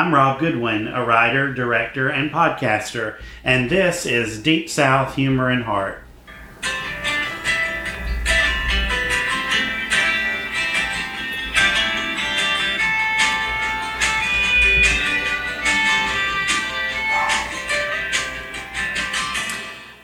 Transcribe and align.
I'm 0.00 0.14
Rob 0.14 0.40
Goodwin, 0.40 0.88
a 0.88 1.04
writer, 1.04 1.52
director, 1.52 2.08
and 2.08 2.30
podcaster, 2.30 3.20
and 3.44 3.68
this 3.68 4.06
is 4.06 4.42
Deep 4.42 4.70
South 4.70 5.14
Humor 5.14 5.50
and 5.50 5.62
Heart. 5.62 6.02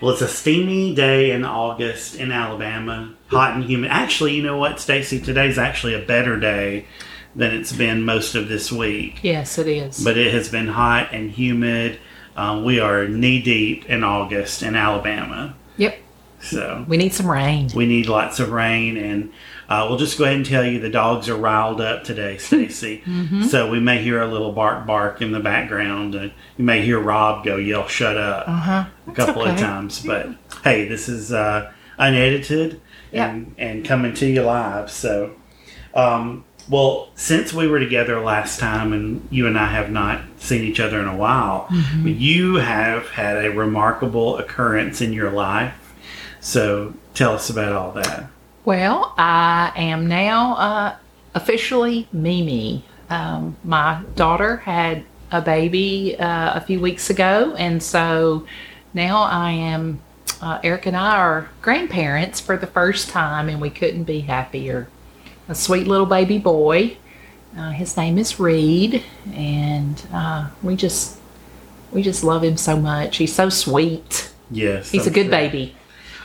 Well, 0.02 0.12
it's 0.12 0.20
a 0.20 0.28
steamy 0.28 0.94
day 0.94 1.30
in 1.30 1.42
August 1.42 2.16
in 2.16 2.30
Alabama, 2.32 3.14
hot 3.28 3.54
and 3.54 3.64
humid. 3.64 3.90
Actually, 3.90 4.34
you 4.34 4.42
know 4.42 4.58
what, 4.58 4.78
Stacy? 4.78 5.18
Today's 5.22 5.56
actually 5.56 5.94
a 5.94 6.04
better 6.04 6.38
day 6.38 6.84
than 7.36 7.54
it's 7.54 7.72
been 7.72 8.02
most 8.02 8.34
of 8.34 8.48
this 8.48 8.72
week. 8.72 9.20
Yes, 9.22 9.58
it 9.58 9.68
is. 9.68 10.02
But 10.02 10.16
it 10.16 10.32
has 10.32 10.48
been 10.48 10.68
hot 10.68 11.10
and 11.12 11.30
humid. 11.30 12.00
Um, 12.34 12.64
we 12.64 12.80
are 12.80 13.06
knee 13.06 13.42
deep 13.42 13.88
in 13.88 14.02
August 14.02 14.62
in 14.62 14.74
Alabama. 14.74 15.54
Yep. 15.76 15.98
So 16.40 16.84
we 16.88 16.96
need 16.96 17.12
some 17.12 17.30
rain. 17.30 17.70
We 17.74 17.86
need 17.86 18.06
lots 18.06 18.40
of 18.40 18.52
rain, 18.52 18.96
and 18.96 19.32
uh, 19.68 19.86
we'll 19.88 19.98
just 19.98 20.18
go 20.18 20.24
ahead 20.24 20.36
and 20.36 20.46
tell 20.46 20.64
you 20.64 20.80
the 20.80 20.90
dogs 20.90 21.28
are 21.28 21.36
riled 21.36 21.80
up 21.80 22.04
today, 22.04 22.36
Stacy. 22.38 23.02
mm-hmm. 23.04 23.44
So 23.44 23.70
we 23.70 23.80
may 23.80 24.02
hear 24.02 24.20
a 24.20 24.26
little 24.26 24.52
bark 24.52 24.86
bark 24.86 25.20
in 25.20 25.32
the 25.32 25.40
background, 25.40 26.14
and 26.14 26.32
you 26.56 26.64
may 26.64 26.82
hear 26.82 27.00
Rob 27.00 27.44
go 27.44 27.56
yell 27.56 27.88
"shut 27.88 28.16
up" 28.16 28.48
uh-huh. 28.48 28.84
a 29.06 29.12
couple 29.12 29.42
okay. 29.42 29.52
of 29.52 29.58
times. 29.58 30.04
But 30.04 30.28
hey, 30.62 30.88
this 30.88 31.08
is 31.08 31.32
uh, 31.32 31.72
unedited 31.98 32.80
yep. 33.12 33.30
and 33.30 33.54
and 33.58 33.84
coming 33.84 34.14
to 34.14 34.26
you 34.26 34.42
live. 34.42 34.90
So. 34.90 35.36
Um, 35.94 36.44
well, 36.68 37.08
since 37.14 37.52
we 37.52 37.68
were 37.68 37.78
together 37.78 38.20
last 38.20 38.58
time 38.58 38.92
and 38.92 39.26
you 39.30 39.46
and 39.46 39.58
I 39.58 39.66
have 39.66 39.90
not 39.90 40.22
seen 40.38 40.64
each 40.64 40.80
other 40.80 41.00
in 41.00 41.06
a 41.06 41.16
while, 41.16 41.66
mm-hmm. 41.66 42.08
you 42.08 42.56
have 42.56 43.08
had 43.10 43.44
a 43.44 43.50
remarkable 43.50 44.38
occurrence 44.38 45.00
in 45.00 45.12
your 45.12 45.30
life. 45.30 45.94
So 46.40 46.94
tell 47.14 47.34
us 47.34 47.50
about 47.50 47.72
all 47.72 47.92
that. 47.92 48.28
Well, 48.64 49.14
I 49.16 49.72
am 49.76 50.08
now 50.08 50.56
uh, 50.56 50.96
officially 51.34 52.08
Mimi. 52.12 52.84
Um, 53.10 53.56
my 53.62 54.02
daughter 54.16 54.56
had 54.56 55.04
a 55.30 55.40
baby 55.40 56.16
uh, 56.18 56.54
a 56.54 56.60
few 56.60 56.80
weeks 56.80 57.10
ago, 57.10 57.54
and 57.56 57.82
so 57.82 58.46
now 58.92 59.22
I 59.22 59.52
am. 59.52 60.00
Uh, 60.38 60.60
Eric 60.62 60.84
and 60.84 60.96
I 60.96 61.16
are 61.16 61.48
grandparents 61.62 62.40
for 62.40 62.58
the 62.58 62.66
first 62.66 63.08
time, 63.08 63.48
and 63.48 63.60
we 63.60 63.70
couldn't 63.70 64.04
be 64.04 64.20
happier 64.20 64.88
a 65.48 65.54
sweet 65.54 65.86
little 65.86 66.06
baby 66.06 66.38
boy. 66.38 66.96
Uh, 67.56 67.70
his 67.70 67.96
name 67.96 68.18
is 68.18 68.38
Reed, 68.38 69.02
and 69.32 70.02
uh, 70.12 70.50
we 70.62 70.76
just 70.76 71.18
we 71.92 72.02
just 72.02 72.22
love 72.22 72.44
him 72.44 72.56
so 72.56 72.76
much. 72.76 73.16
He's 73.16 73.34
so 73.34 73.48
sweet. 73.48 74.30
Yes, 74.50 74.90
he's 74.90 75.06
a 75.06 75.10
good 75.10 75.30
baby. 75.30 75.74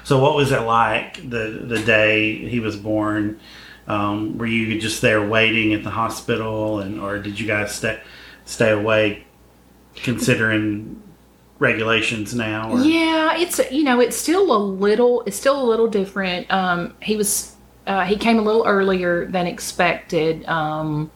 So, 0.04 0.20
what 0.20 0.36
was 0.36 0.52
it 0.52 0.62
like 0.62 1.18
the 1.30 1.64
the 1.68 1.80
day 1.80 2.36
he 2.36 2.60
was 2.60 2.76
born? 2.76 3.40
Um, 3.88 4.38
were 4.38 4.46
you 4.46 4.80
just 4.80 5.02
there 5.02 5.26
waiting 5.26 5.74
at 5.74 5.84
the 5.84 5.90
hospital, 5.90 6.80
and 6.80 7.00
or 7.00 7.20
did 7.20 7.40
you 7.40 7.48
guys 7.48 7.74
stay 7.74 8.00
stay 8.46 8.72
away, 8.72 9.26
considering 9.96 11.02
regulations 11.60 12.36
now? 12.36 12.72
Or? 12.72 12.80
Yeah, 12.80 13.38
it's 13.38 13.60
you 13.72 13.84
know 13.84 14.02
it's 14.02 14.18
still 14.18 14.56
a 14.56 14.58
little 14.58 15.22
it's 15.26 15.38
still 15.38 15.62
a 15.62 15.66
little 15.66 15.88
different. 15.88 16.52
Um, 16.52 16.96
he 17.02 17.16
was 17.16 17.56
uh, 17.88 18.06
he 18.06 18.16
came 18.16 18.40
a 18.40 18.42
little 18.42 18.66
earlier 18.66 19.26
than 19.26 19.48
expected. 19.48 20.46
Um, 20.46 21.12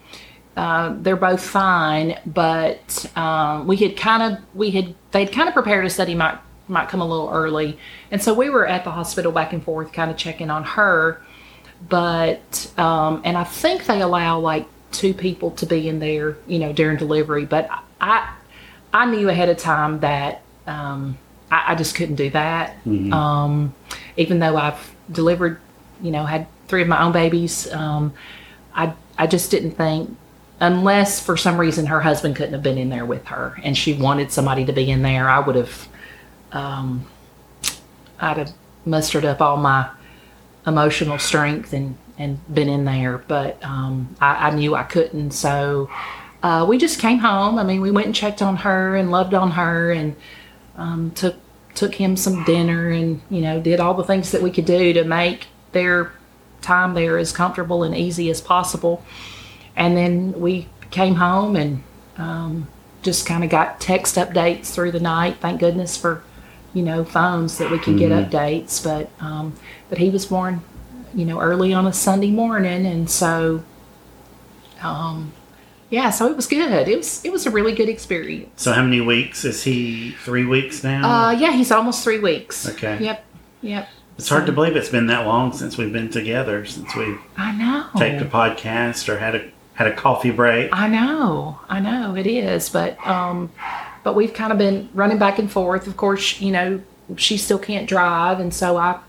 uh, 0.58 0.96
they're 1.00 1.16
both 1.16 1.44
fine, 1.46 2.20
but 2.26 3.12
um, 3.16 3.68
we 3.68 3.76
had 3.78 3.98
kind 3.98 4.24
of 4.24 4.44
we 4.56 4.72
had 4.72 4.96
they'd 5.12 5.32
kind 5.32 5.48
of 5.48 5.54
prepared 5.54 5.86
us 5.86 5.98
that 5.98 6.08
he 6.08 6.16
might 6.16 6.38
might 6.68 6.90
come 6.90 7.02
a 7.02 7.06
little 7.06 7.30
early, 7.30 7.78
and 8.10 8.24
so 8.24 8.34
we 8.34 8.50
were 8.50 8.66
at 8.66 8.84
the 8.84 8.92
hospital 8.92 9.32
back 9.32 9.54
and 9.54 9.64
forth, 9.64 9.92
kind 9.92 10.10
of 10.10 10.18
checking 10.18 10.50
on 10.50 10.64
her. 10.64 11.22
But 11.90 12.72
um, 12.78 13.22
and 13.26 13.38
I 13.38 13.44
think 13.44 13.86
they 13.86 14.02
allow 14.02 14.40
like 14.40 14.66
two 14.92 15.14
people 15.14 15.52
to 15.52 15.66
be 15.66 15.90
in 15.90 16.00
there, 16.00 16.38
you 16.48 16.58
know, 16.60 16.72
during 16.72 16.98
delivery. 16.98 17.46
But 17.46 17.70
I 18.00 18.34
I 18.94 19.06
knew 19.06 19.28
ahead 19.30 19.50
of 19.50 19.58
time 19.58 20.00
that 20.00 20.42
um, 20.68 21.18
I, 21.52 21.74
I, 21.74 21.76
just 21.76 21.96
couldn't 21.96 22.16
do 22.16 22.30
that. 22.30 22.76
Mm-hmm. 22.86 23.12
Um, 23.12 23.76
even 24.18 24.40
though 24.40 24.56
I've 24.56 24.96
delivered, 25.12 25.60
you 26.02 26.12
know, 26.12 26.26
had 26.26 26.48
three 26.68 26.82
of 26.82 26.88
my 26.88 27.02
own 27.04 27.12
babies, 27.12 27.72
um, 27.72 28.14
I 28.74 28.94
I 29.18 29.28
just 29.28 29.52
didn't 29.52 29.72
think 29.72 30.16
unless 30.60 31.20
for 31.20 31.36
some 31.36 31.58
reason 31.58 31.86
her 31.88 32.02
husband 32.02 32.36
couldn't 32.36 32.54
have 32.54 32.64
been 32.64 32.78
in 32.78 32.90
there 32.90 33.06
with 33.06 33.26
her 33.26 33.60
and 33.64 33.78
she 33.78 33.94
wanted 33.94 34.32
somebody 34.32 34.66
to 34.66 34.74
be 34.74 34.90
in 34.90 35.02
there, 35.02 35.30
I 35.30 35.40
would 35.40 35.56
have 35.56 35.88
um, 36.52 37.06
I'd 38.20 38.38
have 38.38 38.54
mustered 38.86 39.26
up 39.26 39.42
all 39.42 39.58
my 39.58 39.90
emotional 40.66 41.20
strength 41.20 41.74
and 41.74 41.98
and 42.18 42.40
been 42.54 42.70
in 42.70 42.86
there, 42.86 43.18
but 43.18 43.62
um, 43.62 44.16
I, 44.22 44.48
I, 44.48 44.56
knew 44.56 44.74
I 44.74 44.84
couldn't. 44.84 45.32
So 45.32 45.90
uh, 46.42 46.66
we 46.68 46.78
just 46.78 46.98
came 46.98 47.20
home. 47.20 47.60
I 47.60 47.64
mean, 47.64 47.82
we 47.82 47.92
went 47.92 48.06
and 48.06 48.16
checked 48.16 48.42
on 48.42 48.56
her 48.56 48.96
and 48.96 49.12
loved 49.12 49.34
on 49.34 49.52
her 49.52 49.92
and 49.92 50.16
um, 50.78 51.12
took 51.12 51.36
took 51.74 51.94
him 51.94 52.16
some 52.16 52.42
dinner 52.46 52.90
and 52.90 53.22
you 53.30 53.42
know 53.42 53.60
did 53.60 53.82
all 53.82 53.94
the 53.94 54.04
things 54.04 54.32
that 54.32 54.42
we 54.42 54.50
could 54.50 54.64
do 54.64 54.94
to 54.94 55.04
make 55.04 55.48
their 55.76 56.12
time 56.62 56.96
there 56.96 57.20
as 57.20 57.32
comfortable 57.32 57.84
and 57.84 57.96
easy 57.96 58.32
as 58.32 58.42
possible. 58.42 59.06
And 59.76 59.96
then 59.96 60.40
we 60.40 60.68
came 60.90 61.16
home 61.16 61.56
and 61.56 61.84
um, 62.18 62.68
just 63.04 63.28
kind 63.28 63.44
of 63.44 63.52
got 63.52 63.80
text 63.80 64.16
updates 64.16 64.74
through 64.74 64.92
the 64.92 65.00
night. 65.00 65.38
Thank 65.40 65.60
goodness 65.60 65.96
for 65.96 66.24
you 66.74 66.82
know 66.82 67.06
phones 67.06 67.60
that 67.60 67.70
we 67.70 67.78
could 67.78 67.96
mm-hmm. 67.96 68.10
get 68.10 68.32
updates. 68.32 68.84
But 68.84 69.10
um, 69.24 69.54
but 69.90 70.00
he 70.00 70.10
was 70.10 70.26
born 70.26 70.64
you 71.14 71.26
know 71.26 71.40
early 71.40 71.74
on 71.74 71.86
a 71.86 71.94
Sunday 71.94 72.32
morning, 72.32 72.86
and 72.86 73.10
so 73.10 73.64
um, 74.82 75.34
yeah, 75.90 76.10
so 76.10 76.28
it 76.28 76.36
was 76.36 76.48
good. 76.48 76.88
It 76.88 76.98
was 76.98 77.24
it 77.24 77.32
was 77.32 77.46
a 77.46 77.52
really 77.52 77.74
good 77.74 77.90
experience. 77.90 78.62
So 78.62 78.72
how 78.72 78.84
many 78.84 79.02
weeks 79.02 79.46
is 79.46 79.64
he? 79.64 80.12
Three 80.12 80.46
weeks 80.46 80.84
now. 80.84 81.28
Uh, 81.28 81.32
yeah, 81.32 81.52
he's 81.52 81.72
almost 81.72 82.04
three 82.04 82.20
weeks. 82.20 82.68
Okay. 82.70 82.98
Yep. 83.04 83.26
Yep. 83.62 83.90
It's 84.18 84.30
hard 84.30 84.46
to 84.46 84.52
believe 84.52 84.76
it's 84.76 84.90
been 84.90 85.08
that 85.08 85.26
long 85.26 85.52
since 85.52 85.78
we've 85.78 85.92
been 85.92 86.10
together. 86.10 86.66
Since 86.66 86.96
we've 86.96 87.20
I 87.38 87.52
know 87.52 87.90
taped 87.98 88.22
a 88.22 88.26
podcast 88.26 89.10
or 89.10 89.18
had 89.18 89.36
a 89.36 89.52
had 89.74 89.88
a 89.88 89.94
coffee 89.94 90.32
break. 90.32 90.70
I 90.72 90.88
know, 90.88 91.60
I 91.68 91.82
know 91.82 92.16
it 92.16 92.26
is, 92.26 92.70
but 92.70 93.06
um, 93.06 93.52
but 94.04 94.16
we've 94.16 94.34
kind 94.34 94.52
of 94.52 94.58
been 94.58 94.90
running 94.94 95.18
back 95.18 95.38
and 95.38 95.52
forth. 95.52 95.86
Of 95.86 95.98
course, 95.98 96.40
you 96.40 96.52
know 96.52 96.82
she 97.18 97.38
still 97.38 97.60
can't 97.60 97.88
drive, 97.88 98.40
and 98.40 98.54
so 98.54 98.78
I, 98.78 99.00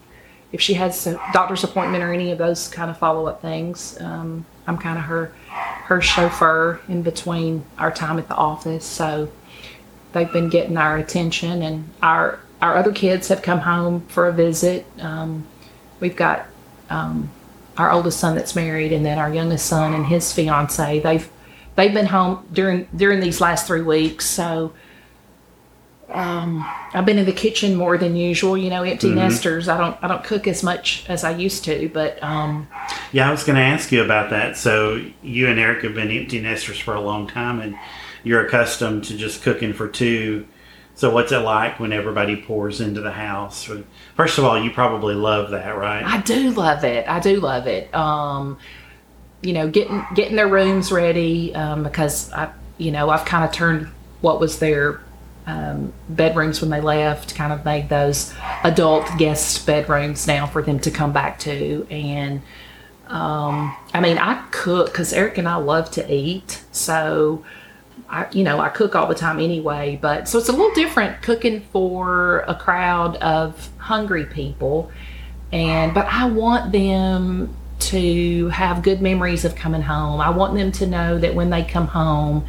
if 0.52 0.60
she 0.60 0.74
has 0.74 1.06
a 1.06 1.20
doctor's 1.32 1.62
appointment 1.62 2.02
or 2.02 2.12
any 2.12 2.32
of 2.32 2.38
those 2.38 2.68
kind 2.68 2.90
of 2.90 2.98
follow 2.98 3.26
up 3.26 3.40
things, 3.40 3.98
um, 4.00 4.44
I'm 4.66 4.76
kind 4.76 4.98
of 4.98 5.04
her 5.04 5.32
her 5.84 6.00
chauffeur 6.00 6.80
in 6.88 7.02
between 7.02 7.64
our 7.78 7.92
time 7.92 8.18
at 8.18 8.26
the 8.26 8.34
office. 8.34 8.84
So 8.84 9.30
they've 10.12 10.32
been 10.32 10.48
getting 10.48 10.76
our 10.76 10.96
attention, 10.96 11.62
and 11.62 11.88
our 12.02 12.40
our 12.60 12.76
other 12.76 12.92
kids 12.92 13.28
have 13.28 13.42
come 13.42 13.60
home 13.60 14.06
for 14.08 14.28
a 14.28 14.32
visit. 14.32 14.86
Um, 15.00 15.46
we've 16.00 16.16
got 16.16 16.46
um, 16.90 17.30
our 17.76 17.90
oldest 17.90 18.18
son 18.18 18.34
that's 18.34 18.56
married, 18.56 18.92
and 18.92 19.04
then 19.04 19.18
our 19.18 19.32
youngest 19.32 19.66
son 19.66 19.94
and 19.94 20.06
his 20.06 20.32
fiance. 20.32 21.00
They've 21.00 21.28
they've 21.74 21.92
been 21.92 22.06
home 22.06 22.46
during 22.52 22.88
during 22.94 23.20
these 23.20 23.40
last 23.40 23.66
three 23.66 23.82
weeks. 23.82 24.26
So 24.26 24.72
um, 26.08 26.64
I've 26.94 27.04
been 27.04 27.18
in 27.18 27.26
the 27.26 27.32
kitchen 27.32 27.74
more 27.74 27.98
than 27.98 28.16
usual. 28.16 28.56
You 28.56 28.70
know, 28.70 28.82
empty 28.82 29.08
mm-hmm. 29.08 29.18
nesters. 29.18 29.68
I 29.68 29.76
don't 29.76 29.96
I 30.02 30.08
don't 30.08 30.24
cook 30.24 30.46
as 30.46 30.62
much 30.62 31.04
as 31.08 31.24
I 31.24 31.36
used 31.36 31.64
to, 31.64 31.90
but 31.92 32.22
um, 32.22 32.68
yeah, 33.12 33.28
I 33.28 33.30
was 33.30 33.44
going 33.44 33.56
to 33.56 33.62
ask 33.62 33.92
you 33.92 34.02
about 34.02 34.30
that. 34.30 34.56
So 34.56 35.04
you 35.22 35.48
and 35.48 35.58
Eric 35.58 35.84
have 35.84 35.94
been 35.94 36.10
empty 36.10 36.40
nesters 36.40 36.78
for 36.78 36.94
a 36.94 37.00
long 37.00 37.26
time, 37.26 37.60
and 37.60 37.76
you're 38.24 38.44
accustomed 38.46 39.04
to 39.04 39.16
just 39.16 39.42
cooking 39.42 39.72
for 39.72 39.88
two. 39.88 40.46
So 40.96 41.10
what's 41.10 41.30
it 41.30 41.38
like 41.38 41.78
when 41.78 41.92
everybody 41.92 42.36
pours 42.36 42.80
into 42.80 43.02
the 43.02 43.12
house? 43.12 43.70
First 44.16 44.38
of 44.38 44.44
all, 44.44 44.58
you 44.58 44.70
probably 44.70 45.14
love 45.14 45.50
that, 45.50 45.76
right? 45.76 46.02
I 46.02 46.22
do 46.22 46.50
love 46.52 46.84
it. 46.84 47.06
I 47.06 47.20
do 47.20 47.38
love 47.38 47.66
it. 47.66 47.94
Um, 47.94 48.58
you 49.42 49.52
know, 49.52 49.68
getting 49.68 50.04
getting 50.14 50.36
their 50.36 50.48
rooms 50.48 50.90
ready 50.90 51.54
um, 51.54 51.82
because 51.82 52.32
I, 52.32 52.50
you 52.78 52.90
know, 52.90 53.10
I've 53.10 53.26
kind 53.26 53.44
of 53.44 53.52
turned 53.52 53.88
what 54.22 54.40
was 54.40 54.58
their 54.58 55.02
um, 55.46 55.92
bedrooms 56.08 56.62
when 56.62 56.70
they 56.70 56.80
left, 56.80 57.34
kind 57.34 57.52
of 57.52 57.62
made 57.62 57.90
those 57.90 58.32
adult 58.64 59.06
guest 59.18 59.66
bedrooms 59.66 60.26
now 60.26 60.46
for 60.46 60.62
them 60.62 60.80
to 60.80 60.90
come 60.90 61.12
back 61.12 61.38
to. 61.40 61.86
And 61.90 62.40
um, 63.08 63.76
I 63.92 64.00
mean, 64.00 64.16
I 64.16 64.46
cook 64.50 64.86
because 64.86 65.12
Eric 65.12 65.36
and 65.36 65.46
I 65.46 65.56
love 65.56 65.90
to 65.92 66.12
eat, 66.12 66.64
so 66.72 67.44
I, 68.08 68.26
you 68.32 68.44
know, 68.44 68.60
I 68.60 68.68
cook 68.68 68.94
all 68.94 69.06
the 69.06 69.14
time 69.14 69.40
anyway, 69.40 69.98
but 70.00 70.28
so 70.28 70.38
it's 70.38 70.48
a 70.48 70.52
little 70.52 70.74
different 70.74 71.22
cooking 71.22 71.60
for 71.72 72.40
a 72.48 72.54
crowd 72.54 73.16
of 73.16 73.68
hungry 73.78 74.26
people. 74.26 74.90
And, 75.52 75.94
but 75.94 76.06
I 76.06 76.26
want 76.26 76.72
them 76.72 77.54
to 77.78 78.48
have 78.48 78.82
good 78.82 79.00
memories 79.00 79.44
of 79.44 79.54
coming 79.54 79.82
home. 79.82 80.20
I 80.20 80.30
want 80.30 80.54
them 80.54 80.72
to 80.72 80.86
know 80.86 81.18
that 81.18 81.34
when 81.34 81.50
they 81.50 81.62
come 81.62 81.86
home, 81.86 82.46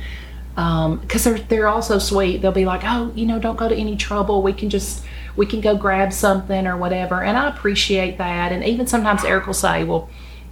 um, 0.55 0.97
because 0.97 1.23
they're 1.23 1.37
they're 1.37 1.67
also 1.67 1.99
sweet. 1.99 2.41
They'll 2.41 2.51
be 2.51 2.65
like, 2.65 2.81
oh, 2.83 3.11
you 3.15 3.27
know, 3.27 3.37
don't 3.37 3.57
go 3.57 3.69
to 3.69 3.75
any 3.75 3.95
trouble. 3.95 4.41
We 4.41 4.53
can 4.53 4.69
just 4.69 5.03
we 5.35 5.45
can 5.45 5.61
go 5.61 5.75
grab 5.75 6.11
something 6.11 6.65
or 6.65 6.75
whatever, 6.75 7.23
and 7.23 7.37
I 7.37 7.47
appreciate 7.49 8.17
that. 8.17 8.51
And 8.51 8.63
even 8.63 8.87
sometimes 8.87 9.23
Eric 9.23 9.45
will 9.45 9.53
say, 9.53 9.83
well, 9.83 10.09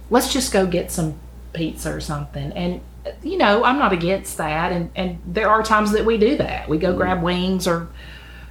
let's 0.08 0.32
just 0.32 0.52
go 0.52 0.66
get 0.66 0.92
some 0.92 1.18
pizza 1.52 1.92
or 1.92 2.00
something, 2.00 2.52
and 2.52 2.80
you 3.22 3.38
know, 3.38 3.64
I'm 3.64 3.78
not 3.78 3.92
against 3.92 4.38
that. 4.38 4.72
And 4.72 4.90
and 4.94 5.18
there 5.26 5.48
are 5.48 5.62
times 5.62 5.92
that 5.92 6.04
we 6.04 6.18
do 6.18 6.36
that. 6.36 6.68
We 6.68 6.78
go 6.78 6.94
grab 6.94 7.22
wings 7.22 7.66
or 7.66 7.88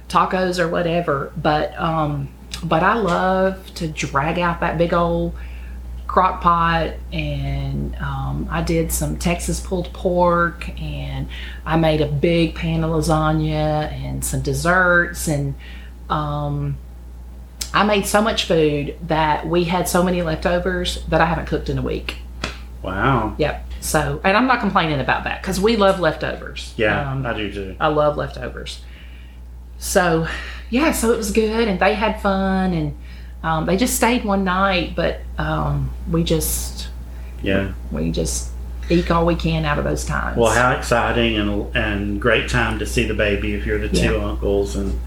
tacos 0.08 0.58
or 0.58 0.68
whatever. 0.68 1.32
But 1.36 1.78
um, 1.78 2.28
but 2.62 2.82
I 2.82 2.94
love 2.94 3.74
to 3.74 3.88
drag 3.88 4.38
out 4.38 4.60
that 4.60 4.78
big 4.78 4.94
old 4.94 5.34
crock 6.06 6.40
pot 6.40 6.94
and 7.12 7.94
um, 7.96 8.48
I 8.50 8.62
did 8.62 8.92
some 8.92 9.18
Texas 9.18 9.60
pulled 9.60 9.92
pork 9.92 10.68
and 10.80 11.28
I 11.64 11.76
made 11.76 12.00
a 12.00 12.06
big 12.06 12.54
pan 12.54 12.84
of 12.84 12.90
lasagna 12.90 13.92
and 13.92 14.24
some 14.24 14.40
desserts 14.40 15.28
and 15.28 15.54
um, 16.08 16.78
I 17.74 17.84
made 17.84 18.06
so 18.06 18.22
much 18.22 18.44
food 18.44 18.96
that 19.02 19.46
we 19.46 19.64
had 19.64 19.88
so 19.88 20.02
many 20.02 20.22
leftovers 20.22 21.04
that 21.06 21.20
I 21.20 21.26
haven't 21.26 21.46
cooked 21.46 21.68
in 21.68 21.76
a 21.76 21.82
week. 21.82 22.16
Wow. 22.82 23.34
Yep. 23.36 23.65
So, 23.86 24.20
and 24.24 24.36
I'm 24.36 24.48
not 24.48 24.58
complaining 24.58 24.98
about 24.98 25.22
that 25.24 25.40
because 25.40 25.60
we 25.60 25.76
love 25.76 26.00
leftovers. 26.00 26.74
Yeah, 26.76 27.08
Um, 27.12 27.24
I 27.24 27.32
do 27.34 27.52
too. 27.52 27.76
I 27.78 27.86
love 27.86 28.16
leftovers. 28.16 28.80
So, 29.78 30.26
yeah, 30.70 30.90
so 30.90 31.12
it 31.12 31.16
was 31.16 31.30
good, 31.30 31.68
and 31.68 31.78
they 31.78 31.94
had 31.94 32.20
fun, 32.20 32.72
and 32.72 32.96
um, 33.44 33.66
they 33.66 33.76
just 33.76 33.94
stayed 33.94 34.24
one 34.24 34.42
night, 34.42 34.94
but 34.96 35.20
um, 35.38 35.90
we 36.10 36.24
just 36.24 36.88
Yeah. 37.42 37.72
we 37.92 38.10
just 38.10 38.50
eke 38.90 39.10
all 39.12 39.24
we 39.24 39.36
can 39.36 39.64
out 39.64 39.78
of 39.78 39.84
those 39.84 40.04
times. 40.04 40.36
Well, 40.36 40.52
how 40.52 40.72
exciting 40.72 41.36
and 41.36 41.76
and 41.76 42.20
great 42.20 42.48
time 42.48 42.80
to 42.80 42.86
see 42.86 43.04
the 43.06 43.14
baby 43.14 43.54
if 43.54 43.64
you're 43.66 43.78
the 43.78 43.88
two 43.88 44.14
Yeah. 44.14 44.24
uncles 44.30 44.74
and 44.74 44.98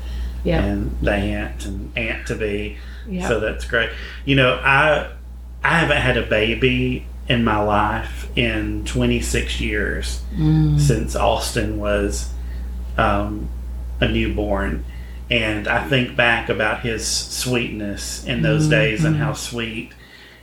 yeah, 0.46 0.64
and 0.64 0.96
the 1.02 1.12
aunt 1.12 1.66
and 1.66 1.92
aunt 1.98 2.28
to 2.28 2.36
be. 2.36 2.78
yeah, 3.10 3.28
So 3.28 3.42
that's 3.42 3.66
great. 3.66 3.90
You 4.24 4.36
know, 4.38 4.54
I 4.64 5.10
I 5.66 5.80
haven't 5.80 5.98
had 5.98 6.16
a 6.16 6.24
baby 6.24 7.06
in 7.28 7.44
my 7.44 7.62
life 7.62 8.19
in 8.36 8.86
26 8.86 9.60
years 9.60 10.22
Mm. 10.38 10.80
since 10.80 11.16
Austin 11.16 11.80
was 11.80 12.32
um, 12.98 13.50
a 14.00 14.08
newborn. 14.08 14.86
And 15.32 15.68
I 15.68 15.88
think 15.88 16.16
back 16.16 16.50
about 16.50 16.82
his 16.82 17.06
sweetness 17.08 18.26
in 18.26 18.42
those 18.42 18.68
days 18.68 19.04
and 19.06 19.16
Mm-hmm. 19.16 19.24
how 19.24 19.34
sweet 19.34 19.92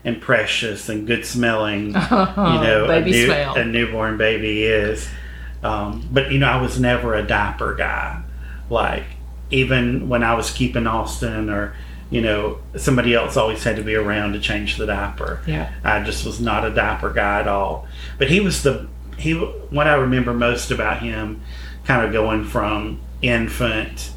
and 0.05 0.21
precious 0.21 0.89
and 0.89 1.07
good 1.07 1.25
smelling, 1.27 1.87
you 1.89 1.93
know, 1.93 2.87
Oh, 2.89 2.91
a, 2.91 3.01
new, 3.01 3.33
a 3.57 3.65
newborn 3.65 4.17
baby 4.17 4.63
is. 4.65 5.09
Um, 5.63 6.09
but, 6.13 6.31
you 6.31 6.39
know, 6.39 6.47
I 6.49 6.61
was 6.61 6.79
never 6.79 7.15
a 7.15 7.23
diaper 7.27 7.75
guy. 7.75 8.23
Like, 8.71 9.05
even 9.51 10.09
when 10.09 10.23
I 10.23 10.35
was 10.35 10.51
keeping 10.51 10.87
Austin 10.87 11.51
or, 11.51 11.75
you 12.11 12.21
know, 12.21 12.59
somebody 12.77 13.15
else 13.15 13.37
always 13.37 13.63
had 13.65 13.77
to 13.77 13.83
be 13.83 13.95
around 13.95 14.33
to 14.35 14.41
change 14.41 14.77
the 14.77 14.87
diaper. 14.87 15.41
yeah, 15.47 15.73
I 15.83 16.03
just 16.03 16.25
was 16.25 16.41
not 16.41 16.65
a 16.65 16.71
diaper 16.71 17.13
guy 17.13 17.41
at 17.41 17.49
all. 17.49 17.87
But 18.19 18.31
he 18.31 18.41
was 18.41 18.63
the 18.63 18.89
he. 19.17 19.35
What 19.35 19.87
I 19.87 19.95
remember 19.95 20.33
most 20.33 20.71
about 20.71 21.03
him, 21.03 21.43
kind 21.85 22.07
of 22.07 22.13
going 22.13 22.45
from 22.45 23.01
infant 23.23 24.13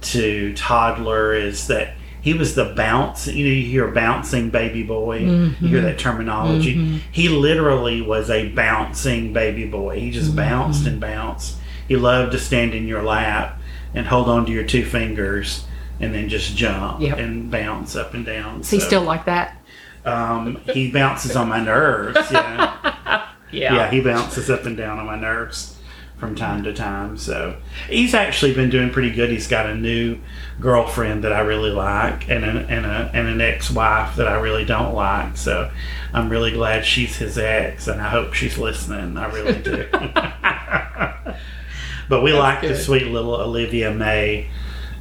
to 0.00 0.54
toddler, 0.54 1.34
is 1.34 1.66
that 1.66 1.94
he 2.20 2.34
was 2.34 2.54
the 2.54 2.66
bounce. 2.74 3.26
You 3.26 3.46
know, 3.46 3.52
you 3.52 3.64
hear 3.64 3.88
bouncing 3.88 4.50
baby 4.50 4.82
boy. 4.82 5.18
You 5.18 5.50
hear 5.68 5.80
that 5.82 5.96
mm-hmm. 5.96 5.98
terminology. 5.98 6.76
Mm-hmm. 6.76 6.96
He 7.12 7.28
literally 7.28 8.02
was 8.02 8.30
a 8.30 8.48
bouncing 8.48 9.32
baby 9.32 9.66
boy. 9.66 10.00
He 10.00 10.10
just 10.10 10.28
mm-hmm. 10.28 10.36
bounced 10.36 10.86
and 10.86 11.00
bounced. 11.00 11.56
He 11.86 11.96
loved 11.96 12.32
to 12.32 12.38
stand 12.38 12.74
in 12.74 12.86
your 12.86 13.02
lap 13.02 13.58
and 13.94 14.06
hold 14.06 14.28
on 14.28 14.46
to 14.46 14.52
your 14.52 14.64
two 14.64 14.84
fingers. 14.84 15.64
And 16.00 16.14
then 16.14 16.28
just 16.28 16.56
jump 16.56 17.00
Yep. 17.00 17.18
and 17.18 17.50
bounce 17.50 17.96
up 17.96 18.14
and 18.14 18.24
down. 18.24 18.60
is 18.60 18.70
he 18.70 18.80
still 18.80 19.02
like 19.02 19.24
that? 19.26 19.56
um, 20.04 20.60
he 20.72 20.90
bounces 20.90 21.36
on 21.36 21.48
my 21.48 21.60
nerves. 21.60 22.18
Yeah. 23.50 23.74
yeah, 23.74 23.90
he 23.90 24.02
bounces 24.02 24.50
up 24.50 24.66
and 24.66 24.76
down 24.76 24.98
on 24.98 25.06
my 25.06 25.18
nerves 25.18 25.74
from 26.18 26.34
time 26.34 26.64
to 26.64 26.74
time. 26.74 27.16
So 27.16 27.56
he's 27.88 28.12
actually 28.12 28.52
been 28.52 28.68
doing 28.68 28.90
pretty 28.90 29.10
good. 29.10 29.30
He's 29.30 29.48
got 29.48 29.64
a 29.64 29.74
new 29.74 30.18
girlfriend 30.60 31.24
that 31.24 31.32
I 31.32 31.40
really 31.40 31.70
like, 31.70 32.28
and 32.28 32.44
a, 32.44 32.66
and 32.68 32.84
a, 32.84 33.10
and 33.14 33.26
an 33.26 33.40
ex-wife 33.40 34.16
that 34.16 34.28
I 34.28 34.38
really 34.38 34.66
don't 34.66 34.94
like. 34.94 35.38
So 35.38 35.70
I'm 36.12 36.28
really 36.28 36.52
glad 36.52 36.84
she's 36.84 37.16
his 37.16 37.38
ex, 37.38 37.88
and 37.88 38.02
I 38.02 38.10
hope 38.10 38.34
she's 38.34 38.58
listening. 38.58 39.16
I 39.16 39.32
really 39.32 39.62
do. 39.62 39.88
but 42.08 42.22
we 42.22 42.34
like 42.34 42.60
the 42.60 42.76
sweet 42.76 43.06
little 43.06 43.34
Olivia 43.34 43.90
May, 43.92 44.48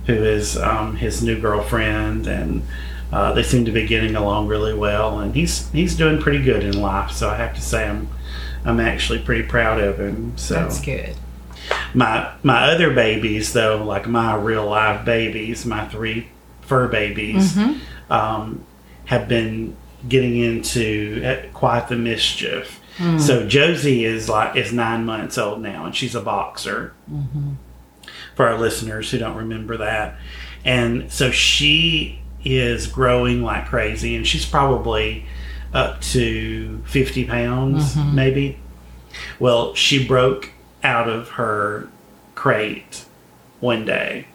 who 0.08 0.14
is 0.14 0.58
um, 0.58 0.96
his 0.96 1.22
new 1.22 1.40
girlfriend, 1.40 2.26
and 2.28 2.64
uh, 3.12 3.34
they 3.34 3.44
seem 3.44 3.64
to 3.66 3.72
be 3.72 3.86
getting 3.86 4.16
along 4.16 4.48
really 4.48 4.74
well. 4.74 5.20
And 5.20 5.36
he's 5.36 5.70
he's 5.72 5.96
doing 5.96 6.20
pretty 6.20 6.44
good 6.44 6.64
in 6.64 6.82
life. 6.82 7.12
So 7.12 7.30
I 7.30 7.36
have 7.36 7.54
to 7.56 7.62
say 7.62 7.88
I'm 7.88 8.08
I'm 8.66 8.80
actually 8.80 9.20
pretty 9.20 9.44
proud 9.44 9.80
of 9.80 10.00
him. 10.00 10.38
So 10.38 10.56
That's 10.56 10.82
good. 10.82 11.16
my 11.94 12.32
my 12.44 12.72
other 12.72 12.94
babies 12.94 13.54
though, 13.54 13.84
like 13.84 14.08
my 14.08 14.36
real 14.36 14.66
live 14.66 15.06
babies, 15.06 15.66
my 15.66 15.88
three 15.88 16.28
fur 16.62 16.88
babies, 16.88 17.54
Mm-hmm. 17.54 18.12
um, 18.12 18.64
have 19.06 19.28
been 19.30 19.76
getting 20.10 20.38
into 20.38 21.22
uh, 21.26 21.48
quite 21.54 21.88
the 21.88 21.96
mischief. 21.96 22.80
So 23.20 23.48
Josie 23.48 24.06
is 24.06 24.28
like 24.28 24.56
is 24.56 24.74
nine 24.74 25.06
months 25.06 25.38
old 25.38 25.62
now, 25.62 25.86
and 25.86 25.96
she's 25.96 26.16
a 26.16 26.22
boxer. 26.22 26.94
For 28.38 28.48
our 28.48 28.58
listeners 28.58 29.12
who 29.12 29.18
don't 29.18 29.36
remember 29.36 29.78
that, 29.78 30.18
and 30.64 31.12
so 31.12 31.32
she 31.32 32.22
is 32.46 32.88
growing 32.88 33.42
like 33.42 33.66
crazy, 33.66 34.16
and 34.16 34.26
she's 34.26 34.46
probably 34.46 35.26
up 35.74 36.00
to 36.02 36.82
fifty 36.86 37.26
pounds, 37.26 37.96
mm-hmm. 37.96 38.16
maybe. 38.16 38.60
Well, 39.40 39.74
she 39.74 40.08
broke 40.08 40.52
out 40.84 41.10
of 41.10 41.30
her 41.30 41.90
crate 42.36 43.06
one 43.60 43.86
day 43.86 44.28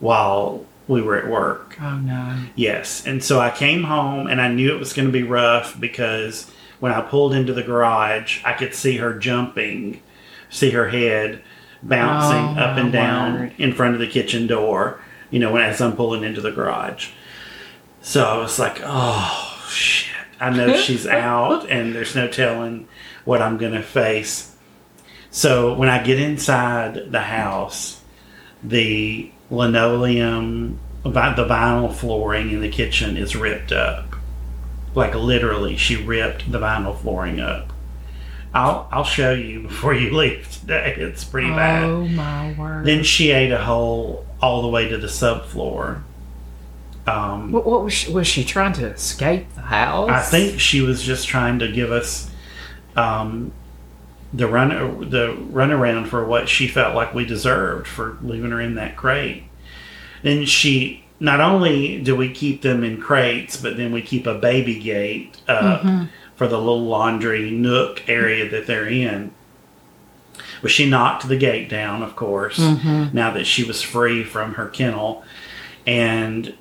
while 0.00 0.66
we 0.88 1.00
were 1.00 1.16
at 1.16 1.28
work. 1.28 1.78
Oh 1.80 1.96
no. 1.96 2.36
Yes. 2.56 3.06
And 3.06 3.22
so 3.22 3.40
I 3.40 3.50
came 3.50 3.84
home 3.84 4.26
and 4.26 4.40
I 4.40 4.48
knew 4.48 4.74
it 4.74 4.78
was 4.78 4.92
going 4.92 5.06
to 5.06 5.12
be 5.12 5.22
rough 5.22 5.78
because 5.80 6.50
when 6.80 6.92
I 6.92 7.00
pulled 7.00 7.32
into 7.32 7.54
the 7.54 7.62
garage, 7.62 8.42
I 8.44 8.52
could 8.52 8.74
see 8.74 8.98
her 8.98 9.14
jumping, 9.14 10.02
see 10.50 10.70
her 10.70 10.88
head 10.88 11.42
bouncing 11.84 12.58
Oh, 12.58 12.62
up 12.64 12.78
and 12.78 12.90
down 12.92 13.34
word. 13.34 13.52
in 13.58 13.72
front 13.72 13.94
of 13.94 14.00
the 14.00 14.06
kitchen 14.06 14.46
door, 14.46 15.00
you 15.30 15.38
know, 15.38 15.52
when 15.52 15.62
as 15.62 15.80
I'm 15.80 15.94
pulling 15.96 16.24
into 16.24 16.40
the 16.40 16.50
garage. 16.50 17.10
So 18.00 18.24
I 18.24 18.38
was 18.38 18.58
like, 18.58 18.80
oh, 18.82 19.64
shit. 19.70 20.10
I 20.40 20.50
know 20.50 20.76
she's 20.80 21.06
out 21.06 21.68
and 21.70 21.94
there's 21.94 22.14
no 22.16 22.28
telling 22.28 22.88
what 23.24 23.40
I'm 23.42 23.56
going 23.58 23.72
to 23.72 23.82
face. 23.82 24.54
So 25.30 25.74
when 25.74 25.88
I 25.88 26.02
get 26.02 26.18
inside 26.20 27.10
the 27.12 27.20
house, 27.22 28.00
the 28.62 29.30
linoleum, 29.50 30.78
the 31.02 31.10
vinyl 31.10 31.92
flooring 31.92 32.50
in 32.50 32.60
the 32.60 32.68
kitchen 32.70 33.16
is 33.16 33.36
ripped 33.36 33.72
up. 33.72 34.16
Like 34.94 35.14
literally, 35.14 35.76
she 35.76 35.96
ripped 35.96 36.50
the 36.50 36.60
vinyl 36.60 36.96
flooring 36.98 37.40
up. 37.40 37.72
I'll 38.54 38.88
I'll 38.92 39.04
show 39.04 39.32
you 39.32 39.62
before 39.62 39.94
you 39.94 40.10
leave 40.16 40.50
today. 40.60 40.94
It's 40.96 41.24
pretty 41.24 41.50
bad. 41.50 41.84
Oh 41.84 42.06
my 42.06 42.54
word. 42.54 42.86
Then 42.86 43.02
she 43.02 43.30
ate 43.32 43.50
a 43.50 43.62
hole 43.62 44.26
all 44.40 44.62
the 44.62 44.68
way 44.68 44.88
to 44.88 44.96
the 44.96 45.08
subfloor. 45.08 46.02
Um, 47.06 47.52
what, 47.52 47.66
what 47.66 47.84
was 47.84 47.92
she, 47.92 48.12
was 48.12 48.26
she 48.26 48.44
trying 48.44 48.72
to 48.74 48.86
escape 48.86 49.52
the 49.54 49.60
house? 49.60 50.08
I 50.08 50.22
think 50.22 50.58
she 50.58 50.80
was 50.80 51.02
just 51.02 51.28
trying 51.28 51.58
to 51.58 51.70
give 51.70 51.92
us 51.92 52.30
um, 52.96 53.52
the 54.32 54.46
run 54.46 54.70
the 55.10 55.36
runaround 55.52 56.08
for 56.08 56.24
what 56.24 56.48
she 56.48 56.66
felt 56.66 56.94
like 56.94 57.12
we 57.12 57.24
deserved 57.26 57.86
for 57.86 58.16
leaving 58.22 58.52
her 58.52 58.60
in 58.60 58.76
that 58.76 58.96
crate. 58.96 59.44
Then 60.22 60.46
she 60.46 61.04
not 61.20 61.40
only 61.40 62.00
do 62.00 62.16
we 62.16 62.32
keep 62.32 62.62
them 62.62 62.82
in 62.82 63.00
crates, 63.00 63.56
but 63.56 63.76
then 63.76 63.92
we 63.92 64.00
keep 64.00 64.26
a 64.26 64.34
baby 64.34 64.78
gate 64.78 65.36
up 65.46 65.84
for 66.36 66.46
the 66.48 66.58
little 66.58 66.82
laundry 66.84 67.50
nook 67.50 68.08
area 68.08 68.48
that 68.48 68.66
they're 68.66 68.88
in. 68.88 69.32
But 70.62 70.70
she 70.70 70.88
knocked 70.88 71.28
the 71.28 71.36
gate 71.36 71.68
down, 71.68 72.02
of 72.02 72.16
course, 72.16 72.58
now 72.58 73.30
that 73.32 73.44
she 73.46 73.64
was 73.64 73.82
free 73.82 74.24
from 74.24 74.54
her 74.54 74.66
kennel. 74.68 75.22
And 75.86 76.54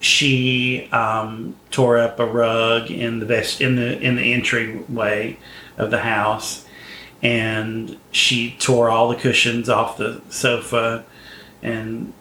she 0.00 0.88
um, 0.92 1.56
tore 1.70 1.98
up 1.98 2.18
a 2.20 2.26
rug 2.26 2.90
in 2.90 3.20
the 3.20 3.26
vest 3.26 3.60
in 3.60 3.76
the 3.76 3.98
in 4.00 4.16
the 4.16 4.32
entryway 4.34 5.38
of 5.78 5.90
the 5.90 6.00
house, 6.00 6.66
and 7.22 7.96
she 8.10 8.56
tore 8.58 8.90
all 8.90 9.08
the 9.08 9.16
cushions 9.16 9.68
off 9.68 9.96
the 9.96 10.20
sofa 10.28 11.04
and 11.62 12.12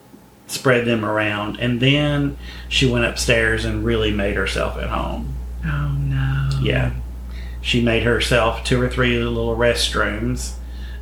spread 0.47 0.85
them 0.85 1.03
around. 1.03 1.57
And 1.59 1.81
then 1.81 2.37
she 2.69 2.89
went 2.89 3.05
upstairs 3.05 3.65
and 3.65 3.83
really 3.83 4.11
made 4.11 4.35
herself 4.35 4.77
at 4.77 4.89
home. 4.89 5.33
Oh 5.65 5.95
no. 5.99 6.42
Yeah, 6.63 6.91
she 7.61 7.81
made 7.81 8.03
herself 8.03 8.63
two 8.63 8.81
or 8.81 8.89
three 8.89 9.17
little 9.17 9.55
restrooms 9.55 10.53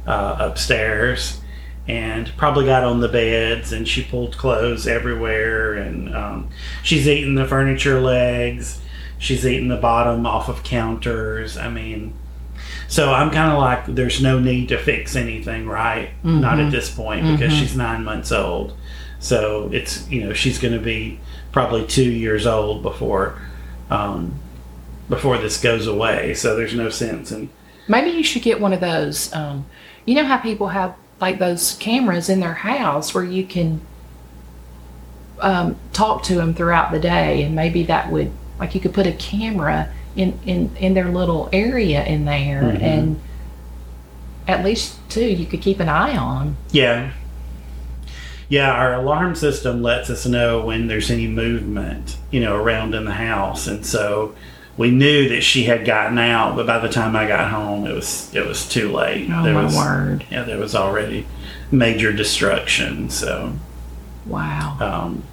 uh, 0.07 0.37
upstairs 0.39 1.39
and 1.87 2.31
probably 2.37 2.65
got 2.65 2.83
on 2.83 2.99
the 2.99 3.07
beds 3.09 3.71
and 3.71 3.87
she 3.87 4.03
pulled 4.03 4.37
clothes 4.37 4.87
everywhere 4.87 5.73
and 5.73 6.15
um, 6.15 6.49
she's 6.83 7.07
eating 7.07 7.35
the 7.35 7.45
furniture 7.47 7.99
legs. 7.99 8.79
She's 9.17 9.45
eating 9.45 9.67
the 9.67 9.77
bottom 9.77 10.25
off 10.25 10.47
of 10.49 10.63
counters. 10.63 11.57
I 11.57 11.69
mean 11.69 12.13
so 12.87 13.11
i'm 13.13 13.31
kind 13.31 13.51
of 13.51 13.57
like 13.57 13.85
there's 13.95 14.21
no 14.21 14.37
need 14.37 14.67
to 14.69 14.77
fix 14.77 15.15
anything 15.15 15.65
right? 15.67 16.09
Not 16.41 16.59
at 16.59 16.71
this 16.71 16.89
point 16.93 17.25
because 17.37 17.53
she's 17.53 17.75
nine 17.75 18.03
months 18.03 18.31
old. 18.31 18.75
So 19.19 19.69
it's 19.71 20.07
you 20.09 20.23
know 20.23 20.33
she's 20.33 20.59
going 20.59 20.73
to 20.73 20.79
be 20.79 21.19
probably 21.51 21.85
two 21.87 22.09
years 22.11 22.45
old 22.45 22.81
before 22.83 23.39
um, 23.89 24.33
before 25.11 25.37
this 25.37 25.61
goes 25.61 25.85
away 25.87 26.33
so 26.33 26.55
there's 26.55 26.73
no 26.73 26.89
sense 26.89 27.31
in 27.31 27.49
Maybe 27.87 28.11
you 28.11 28.23
should 28.23 28.43
get 28.43 28.61
one 28.61 28.71
of 28.73 28.79
those. 28.79 29.33
Um, 29.33 29.65
you 30.05 30.15
know 30.15 30.23
how 30.23 30.37
people 30.37 30.69
have 30.69 30.95
like 31.19 31.39
those 31.39 31.75
cameras 31.75 32.29
in 32.29 32.39
their 32.39 32.53
house 32.53 33.13
where 33.13 33.23
you 33.23 33.45
can 33.45 33.81
um, 35.41 35.75
talk 35.91 36.23
to 36.23 36.35
them 36.35 36.53
throughout 36.53 36.91
the 36.91 36.99
day, 36.99 37.43
and 37.43 37.55
maybe 37.55 37.83
that 37.83 38.09
would 38.11 38.31
like 38.59 38.75
you 38.75 38.79
could 38.79 38.93
put 38.93 39.07
a 39.07 39.11
camera 39.13 39.91
in 40.15 40.39
in 40.45 40.73
in 40.77 40.93
their 40.93 41.09
little 41.09 41.49
area 41.51 42.05
in 42.05 42.23
there, 42.25 42.61
Mhm. 42.61 42.81
and 42.81 43.21
at 44.47 44.63
least 44.63 44.97
too 45.09 45.25
you 45.25 45.45
could 45.45 45.61
keep 45.61 45.79
an 45.81 45.89
eye 45.89 46.15
on. 46.15 46.55
Yeah. 46.71 47.11
Yeah, 48.47 48.71
our 48.71 48.93
alarm 48.93 49.35
system 49.35 49.81
lets 49.81 50.09
us 50.09 50.25
know 50.25 50.61
when 50.61 50.87
there's 50.87 51.09
any 51.09 51.27
movement, 51.27 52.17
you 52.31 52.39
know, 52.41 52.55
around 52.55 52.93
in 52.93 53.05
the 53.05 53.11
house. 53.13 53.65
And 53.65 53.85
so 53.85 54.33
we 54.77 54.89
knew 54.91 55.29
that 55.29 55.41
she 55.41 55.63
had 55.63 55.85
gotten 55.85 56.17
out, 56.17 56.55
but 56.55 56.65
by 56.65 56.79
the 56.79 56.89
time 56.89 57.15
I 57.15 57.27
got 57.27 57.51
home 57.51 57.85
it 57.85 57.93
was 57.93 58.33
it 58.33 58.45
was 58.45 58.67
too 58.67 58.91
late. 58.91 59.29
Oh 59.31 59.43
there 59.43 59.53
my 59.53 59.65
was 59.65 59.75
word! 59.75 60.25
yeah, 60.31 60.43
there 60.43 60.57
was 60.59 60.75
already 60.75 61.25
major 61.71 62.11
destruction. 62.13 63.09
So 63.09 63.53
Wow. 64.25 64.77
um, 64.79 65.23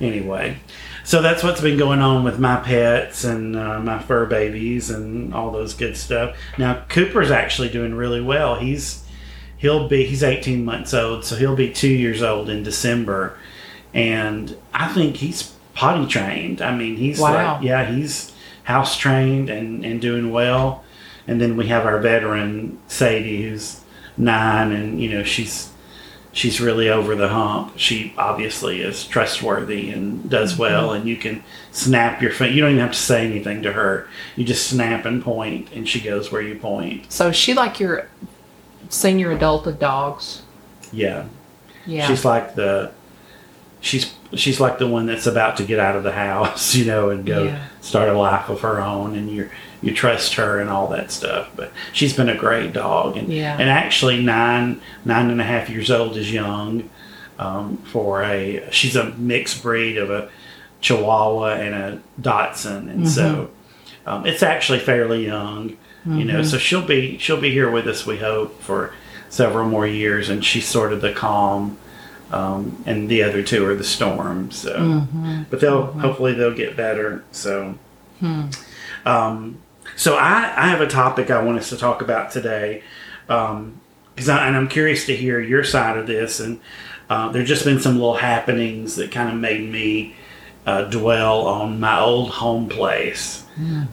anyway, 0.00 0.58
so 1.04 1.22
that's 1.22 1.42
what's 1.42 1.60
been 1.60 1.78
going 1.78 2.00
on 2.00 2.24
with 2.24 2.38
my 2.38 2.56
pets 2.56 3.24
and 3.24 3.56
uh, 3.56 3.80
my 3.80 3.98
fur 3.98 4.26
babies 4.26 4.90
and 4.90 5.34
all 5.34 5.50
those 5.50 5.74
good 5.74 5.96
stuff. 5.96 6.36
Now 6.58 6.84
Cooper's 6.88 7.30
actually 7.30 7.68
doing 7.68 7.94
really 7.94 8.20
well. 8.20 8.56
He's 8.56 9.04
he'll 9.58 9.88
be 9.88 10.04
he's 10.06 10.22
18 10.22 10.64
months 10.64 10.92
old, 10.94 11.24
so 11.24 11.36
he'll 11.36 11.56
be 11.56 11.72
two 11.72 11.88
years 11.88 12.22
old 12.22 12.48
in 12.48 12.62
December, 12.62 13.36
and 13.94 14.56
I 14.74 14.88
think 14.88 15.16
he's 15.16 15.54
potty 15.74 16.06
trained. 16.06 16.60
I 16.60 16.74
mean, 16.74 16.96
he's 16.96 17.20
Wow. 17.20 17.54
like 17.54 17.62
yeah, 17.64 17.84
he's 17.90 18.32
house 18.68 18.96
trained 18.98 19.48
and 19.48 19.84
and 19.84 20.00
doing 20.00 20.30
well. 20.30 20.84
And 21.26 21.40
then 21.40 21.56
we 21.56 21.68
have 21.68 21.86
our 21.86 21.98
veteran 21.98 22.78
Sadie, 22.86 23.42
who's 23.42 23.80
nine, 24.16 24.72
and 24.72 25.00
you 25.00 25.08
know 25.10 25.24
she's 25.24 25.70
she's 26.32 26.60
really 26.60 26.90
over 26.90 27.16
the 27.16 27.28
hump. 27.28 27.72
She 27.76 28.12
obviously 28.18 28.82
is 28.82 29.06
trustworthy 29.06 29.90
and 29.90 30.28
does 30.28 30.52
mm-hmm. 30.52 30.62
well, 30.62 30.92
and 30.92 31.08
you 31.08 31.16
can 31.16 31.42
snap 31.72 32.20
your 32.20 32.30
finger. 32.30 32.54
You 32.54 32.60
don't 32.60 32.72
even 32.72 32.82
have 32.82 32.92
to 32.92 32.98
say 32.98 33.24
anything 33.24 33.62
to 33.62 33.72
her. 33.72 34.06
You 34.36 34.44
just 34.44 34.68
snap 34.68 35.06
and 35.06 35.22
point, 35.22 35.72
and 35.72 35.88
she 35.88 36.00
goes 36.00 36.30
where 36.30 36.42
you 36.42 36.56
point. 36.56 37.10
So 37.10 37.28
is 37.28 37.36
she 37.36 37.54
like 37.54 37.80
your 37.80 38.08
senior 38.90 39.32
adult 39.32 39.66
of 39.66 39.78
dogs? 39.78 40.42
Yeah, 40.92 41.24
Yeah. 41.86 42.06
she's 42.06 42.24
like 42.24 42.54
the 42.54 42.92
she's 43.80 44.14
she's 44.34 44.60
like 44.60 44.78
the 44.78 44.86
one 44.86 45.06
that's 45.06 45.26
about 45.26 45.56
to 45.56 45.64
get 45.64 45.78
out 45.78 45.96
of 45.96 46.02
the 46.04 46.12
house, 46.12 46.74
you 46.78 46.84
know, 46.84 47.10
and 47.10 47.24
go 47.26 47.44
Yeah. 47.44 47.64
start 47.80 48.08
a 48.08 48.18
life 48.18 48.48
of 48.48 48.60
her 48.60 48.80
own, 48.80 49.14
and 49.14 49.30
you 49.30 49.50
you 49.80 49.94
trust 49.94 50.34
her 50.34 50.58
and 50.60 50.68
all 50.68 50.88
that 50.88 51.10
stuff. 51.12 51.50
But 51.54 51.72
she's 51.92 52.12
been 52.16 52.28
a 52.28 52.36
great 52.36 52.72
dog, 52.72 53.16
and 53.16 53.28
Yeah. 53.32 53.56
and 53.58 53.68
actually 53.70 54.22
nine 54.22 54.80
nine 55.04 55.30
and 55.30 55.40
a 55.40 55.44
half 55.44 55.68
years 55.70 55.90
old 55.90 56.16
is 56.16 56.32
young 56.32 56.88
um, 57.38 57.76
for 57.92 58.22
a 58.22 58.68
she's 58.70 58.96
a 58.96 59.10
mixed 59.16 59.62
breed 59.62 59.96
of 59.96 60.10
a 60.10 60.28
Chihuahua 60.80 61.54
and 61.54 61.74
a 61.74 62.00
Dotson, 62.20 62.88
and 62.90 63.08
so 63.08 63.50
um, 64.06 64.26
it's 64.26 64.42
actually 64.42 64.78
fairly 64.78 65.26
young, 65.26 65.76
you 66.06 66.24
know. 66.24 66.42
So 66.42 66.56
she'll 66.58 66.86
be 66.86 67.18
she'll 67.18 67.40
be 67.40 67.50
here 67.50 67.70
with 67.70 67.86
us, 67.88 68.06
we 68.06 68.18
hope, 68.18 68.60
for 68.62 68.92
several 69.28 69.68
more 69.68 69.86
years, 69.86 70.28
and 70.28 70.44
she's 70.44 70.66
sort 70.66 70.92
of 70.92 71.00
the 71.00 71.12
calm, 71.12 71.76
um, 72.32 72.82
and 72.86 73.08
the 73.08 73.22
other 73.22 73.42
two 73.42 73.64
are 73.66 73.74
the 73.74 73.84
storm. 73.84 74.50
So, 74.50 74.76
but 75.50 75.60
they'll 75.60 75.86
hopefully 75.86 76.34
they'll 76.34 76.54
get 76.54 76.76
better. 76.76 77.24
So, 77.32 77.74
um, 79.04 79.58
so 79.96 80.16
I 80.16 80.52
I 80.56 80.68
have 80.68 80.80
a 80.80 80.86
topic 80.86 81.30
I 81.30 81.42
want 81.42 81.58
us 81.58 81.68
to 81.70 81.76
talk 81.76 82.02
about 82.02 82.30
today. 82.30 82.82
Um, 83.28 83.80
because 84.14 84.28
I, 84.30 84.48
and 84.48 84.56
I'm 84.56 84.68
curious 84.68 85.06
to 85.06 85.14
hear 85.14 85.38
your 85.40 85.62
side 85.62 85.96
of 85.96 86.08
this, 86.08 86.40
and 86.40 86.58
uh, 87.08 87.30
there's 87.30 87.48
just 87.48 87.64
been 87.64 87.78
some 87.78 87.94
little 87.94 88.16
happenings 88.16 88.96
that 88.96 89.12
kind 89.12 89.28
of 89.28 89.36
made 89.36 89.70
me 89.70 90.16
uh, 90.66 90.82
dwell 90.90 91.46
on 91.46 91.78
my 91.78 92.00
old 92.00 92.30
home 92.30 92.68
place 92.68 93.44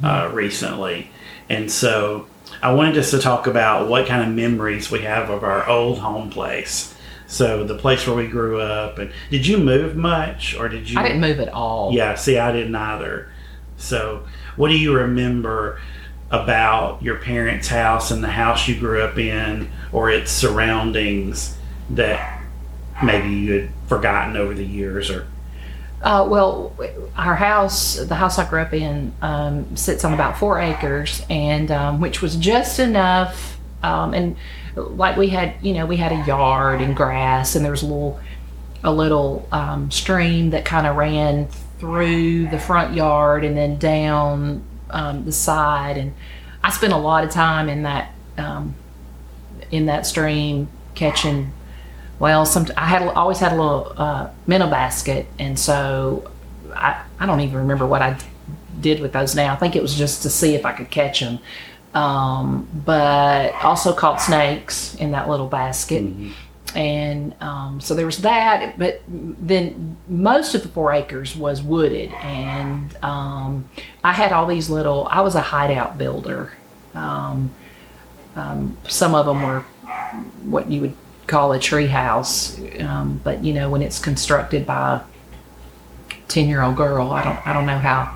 uh, 0.04 0.32
recently, 0.34 1.12
and 1.48 1.72
so 1.72 2.26
I 2.64 2.74
wanted 2.74 2.98
us 2.98 3.12
to 3.12 3.20
talk 3.20 3.46
about 3.46 3.88
what 3.88 4.08
kind 4.08 4.28
of 4.28 4.36
memories 4.36 4.90
we 4.90 5.02
have 5.02 5.30
of 5.30 5.44
our 5.44 5.68
old 5.70 6.00
home 6.00 6.32
place. 6.32 6.95
So 7.28 7.64
the 7.64 7.76
place 7.76 8.06
where 8.06 8.16
we 8.16 8.28
grew 8.28 8.60
up, 8.60 9.00
and 9.00 9.12
did 9.32 9.48
you 9.48 9.58
move 9.58 9.96
much, 9.96 10.56
or 10.56 10.70
did 10.70 10.90
you? 10.90 11.00
I 11.00 11.04
didn't 11.04 11.22
move 11.22 11.40
at 11.40 11.50
all. 11.50 11.92
Yeah, 11.94 12.16
see, 12.16 12.38
I 12.38 12.52
didn't 12.52 12.76
either. 12.76 13.30
So, 13.78 14.26
what 14.56 14.70
do 14.70 14.78
you 14.78 14.96
remember 14.96 15.80
about 16.32 17.02
your 17.02 17.16
parents' 17.16 17.68
house 17.68 18.12
and 18.12 18.24
the 18.24 18.30
house 18.32 18.68
you 18.68 18.80
grew 18.80 19.02
up 19.02 19.18
in, 19.18 19.70
or 19.92 20.10
its 20.10 20.32
surroundings 20.32 21.58
that 21.90 22.42
maybe 23.04 23.30
you 23.30 23.54
had 23.54 23.70
forgotten 23.88 24.38
over 24.38 24.54
the 24.54 24.66
years? 24.66 25.10
Or 25.10 25.26
Uh, 26.02 26.26
well, 26.30 26.74
our 27.18 27.36
house, 27.36 27.96
the 27.96 28.16
house 28.16 28.38
I 28.38 28.48
grew 28.48 28.62
up 28.62 28.74
in, 28.74 29.14
um, 29.22 29.76
sits 29.76 30.06
on 30.06 30.14
about 30.14 30.38
four 30.38 30.60
acres, 30.60 31.24
and 31.30 31.72
um, 31.72 32.00
which 32.00 32.22
was 32.22 32.36
just 32.36 32.80
enough. 32.80 33.58
Um, 33.84 34.14
and 34.14 34.36
like 34.76 35.18
we 35.18 35.28
had, 35.28 35.56
you 35.62 35.74
know, 35.74 35.86
we 35.86 35.98
had 35.98 36.12
a 36.12 36.26
yard 36.26 36.82
and 36.82 36.96
grass, 36.96 37.56
and 37.56 37.64
there 37.64 37.72
was 37.72 37.82
a 37.82 37.88
little, 37.88 38.20
a 38.84 38.92
little 38.92 39.48
um, 39.52 39.90
stream 39.92 40.52
that 40.52 40.66
kind 40.66 40.86
of 40.88 40.96
ran 40.96 41.48
through 41.80 42.48
the 42.48 42.60
front 42.60 42.94
yard 42.94 43.44
and 43.44 43.58
then 43.58 43.78
down 43.78 44.64
um, 44.90 45.26
the 45.26 45.32
side. 45.32 45.98
And 45.98 46.14
I 46.64 46.72
spent 46.72 46.94
a 46.94 46.98
lot 46.98 47.24
of 47.24 47.30
time 47.30 47.70
in 47.70 47.84
that, 47.84 48.14
um, 48.38 48.76
in 49.72 49.88
that 49.88 50.06
stream 50.06 50.68
catching 50.94 51.52
well, 52.20 52.46
some 52.46 52.68
I 52.78 52.88
had 52.88 53.02
always 53.02 53.40
had 53.40 53.52
a 53.52 53.56
little 53.56 53.94
uh, 53.98 54.30
minnow 54.48 54.70
basket, 54.70 55.28
and 55.38 55.60
so 55.60 56.32
I 56.74 57.04
I 57.20 57.26
don't 57.26 57.42
even 57.42 57.58
remember 57.58 57.86
what 57.86 58.02
i 58.02 58.18
did 58.80 59.00
with 59.00 59.14
those 59.14 59.36
now. 59.36 59.54
I 59.54 59.56
think 59.56 59.76
it 59.76 59.82
was 59.82 59.96
just 59.96 60.22
to 60.24 60.30
see 60.30 60.54
if 60.54 60.66
I 60.66 60.74
could 60.74 60.90
catch 60.90 61.20
them. 61.20 61.40
Um, 61.96 62.68
but 62.86 63.56
also 63.64 63.94
caught 63.94 64.22
snakes 64.22 64.96
in 64.96 65.12
that 65.12 65.30
little 65.30 65.48
basket, 65.48 66.06
and 66.76 67.34
um, 67.42 67.80
so 67.80 67.96
there 67.96 68.06
was 68.06 68.18
that. 68.18 68.78
But 68.78 69.02
then 69.08 69.96
most 70.10 70.54
of 70.56 70.62
the 70.62 70.68
four 70.68 70.92
acres 70.92 71.38
was 71.38 71.62
wooded, 71.64 72.12
and 72.12 72.96
um, 73.02 73.70
I 74.04 74.12
had 74.12 74.34
all 74.34 74.46
these 74.46 74.70
little. 74.70 75.08
I 75.10 75.22
was 75.22 75.36
a 75.36 75.42
hideout 75.42 75.98
builder. 75.98 76.52
Um, 76.94 77.52
um, 78.36 78.78
some 78.88 79.16
of 79.16 79.26
them 79.26 79.42
were 79.42 79.62
what 80.44 80.70
you 80.70 80.82
would 80.82 80.94
call 81.28 81.54
a 81.54 81.60
tree 81.60 81.88
house, 81.88 82.60
um, 82.82 83.22
but 83.24 83.44
you 83.44 83.54
know 83.54 83.70
when 83.70 83.82
it's 83.82 84.00
constructed 84.00 84.66
by 84.66 85.02
a 86.12 86.16
ten 86.28 86.50
year 86.50 86.62
old 86.62 86.76
girl, 86.76 87.12
I 87.12 87.24
don't 87.24 87.48
I 87.48 87.54
don't 87.54 87.66
know 87.66 87.80
how 87.80 88.16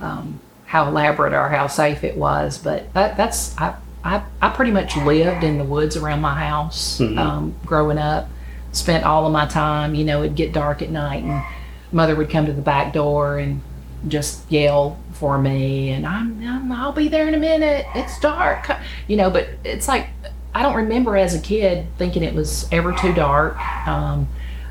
um, 0.00 0.40
how 0.68 0.86
elaborate 0.86 1.32
or 1.32 1.48
how 1.48 1.66
safe 1.66 2.04
it 2.04 2.14
was, 2.14 2.58
but 2.58 2.92
that, 2.92 3.16
that's 3.16 3.56
I, 3.58 3.74
I 4.04 4.22
I 4.40 4.50
pretty 4.50 4.70
much 4.70 4.96
lived 4.98 5.42
in 5.42 5.56
the 5.56 5.64
woods 5.64 5.96
around 5.96 6.20
my 6.20 6.34
house 6.34 7.00
um, 7.18 7.54
growing 7.64 7.96
up. 7.96 8.28
Spent 8.72 9.02
all 9.04 9.26
of 9.26 9.32
my 9.32 9.46
time, 9.46 9.94
you 9.94 10.04
know, 10.04 10.22
it'd 10.22 10.36
get 10.36 10.52
dark 10.52 10.82
at 10.82 10.90
night, 10.90 11.24
and 11.24 11.42
mother 11.90 12.14
would 12.14 12.28
come 12.28 12.44
to 12.44 12.52
the 12.52 12.60
back 12.60 12.92
door 12.92 13.38
and 13.38 13.62
just 14.06 14.48
yell 14.52 14.98
for 15.12 15.38
me, 15.38 15.88
and 15.88 16.06
I'm, 16.06 16.46
I'm 16.46 16.70
I'll 16.70 16.92
be 16.92 17.08
there 17.08 17.26
in 17.26 17.34
a 17.34 17.38
minute. 17.38 17.86
It's 17.94 18.20
dark, 18.20 18.70
you 19.06 19.16
know. 19.16 19.30
But 19.30 19.48
it's 19.64 19.88
like 19.88 20.08
I 20.54 20.62
don't 20.62 20.76
remember 20.76 21.16
as 21.16 21.34
a 21.34 21.40
kid 21.40 21.86
thinking 21.96 22.22
it 22.22 22.34
was 22.34 22.68
ever 22.70 22.92
too 22.92 23.14
dark. 23.14 23.56
Um, 23.88 24.28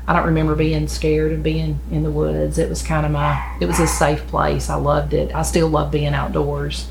I 0.08 0.14
don't 0.14 0.24
remember 0.24 0.54
being 0.54 0.88
scared 0.88 1.32
of 1.32 1.42
being 1.42 1.80
in 1.90 2.02
the 2.02 2.10
woods. 2.10 2.56
It 2.56 2.70
was 2.70 2.82
kind 2.82 3.04
of 3.04 3.12
my, 3.12 3.56
it 3.60 3.66
was 3.66 3.78
a 3.78 3.86
safe 3.86 4.26
place. 4.28 4.70
I 4.70 4.76
loved 4.76 5.12
it. 5.12 5.34
I 5.34 5.42
still 5.42 5.68
love 5.68 5.90
being 5.90 6.14
outdoors. 6.14 6.90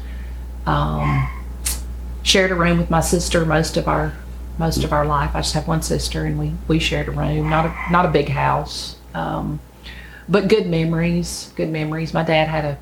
Um, 0.67 1.27
shared 2.21 2.51
a 2.51 2.55
room 2.55 2.77
with 2.77 2.91
my 2.91 2.99
sister 3.01 3.43
most 3.43 3.75
of 3.75 3.87
our, 3.87 4.13
most 4.59 4.83
of 4.83 4.93
our 4.93 5.03
life. 5.03 5.31
I 5.33 5.39
just 5.39 5.55
have 5.55 5.67
one 5.67 5.81
sister, 5.81 6.25
and 6.25 6.37
we 6.37 6.53
we 6.67 6.77
shared 6.77 7.07
a 7.07 7.11
room. 7.11 7.49
Not 7.49 7.65
a 7.65 7.91
not 7.91 8.05
a 8.05 8.09
big 8.09 8.29
house, 8.29 8.97
um, 9.15 9.61
but 10.29 10.47
good 10.47 10.67
memories. 10.67 11.51
Good 11.55 11.69
memories. 11.69 12.13
My 12.13 12.23
dad 12.23 12.47
had 12.47 12.65
a, 12.65 12.77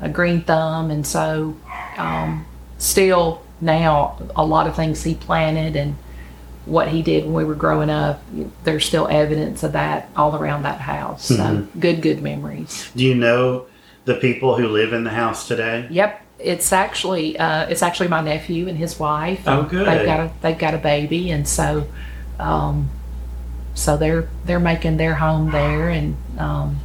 a 0.00 0.08
green 0.08 0.42
thumb, 0.42 0.90
and 0.90 1.06
so 1.06 1.56
um, 1.98 2.46
still 2.78 3.42
now 3.60 4.18
a 4.34 4.44
lot 4.44 4.66
of 4.66 4.76
things 4.76 5.02
he 5.02 5.14
planted 5.14 5.76
and 5.76 5.96
what 6.66 6.88
he 6.88 7.00
did 7.00 7.24
when 7.24 7.32
we 7.32 7.44
were 7.44 7.54
growing 7.54 7.88
up. 7.88 8.22
There's 8.64 8.84
still 8.84 9.08
evidence 9.08 9.62
of 9.62 9.72
that 9.72 10.10
all 10.16 10.36
around 10.36 10.62
that 10.64 10.80
house. 10.80 11.26
So 11.26 11.66
good, 11.78 12.02
good 12.02 12.22
memories. 12.22 12.90
Do 12.94 13.04
you 13.04 13.14
know 13.14 13.66
the 14.04 14.14
people 14.16 14.56
who 14.56 14.68
live 14.68 14.92
in 14.92 15.04
the 15.04 15.10
house 15.10 15.48
today? 15.48 15.86
Yep, 15.90 16.22
it's 16.38 16.72
actually 16.72 17.38
uh, 17.38 17.66
it's 17.68 17.82
actually 17.82 18.08
my 18.08 18.20
nephew 18.20 18.68
and 18.68 18.76
his 18.76 18.98
wife. 18.98 19.42
Oh, 19.46 19.62
good. 19.62 19.86
They've 19.86 20.06
got 20.06 20.20
a 20.20 20.32
they've 20.42 20.58
got 20.58 20.74
a 20.74 20.78
baby, 20.78 21.30
and 21.30 21.48
so 21.48 21.86
um, 22.38 22.90
so 23.74 23.96
they're 23.96 24.28
they're 24.44 24.60
making 24.60 24.96
their 24.96 25.14
home 25.14 25.50
there, 25.50 25.88
and 25.88 26.16
um, 26.38 26.80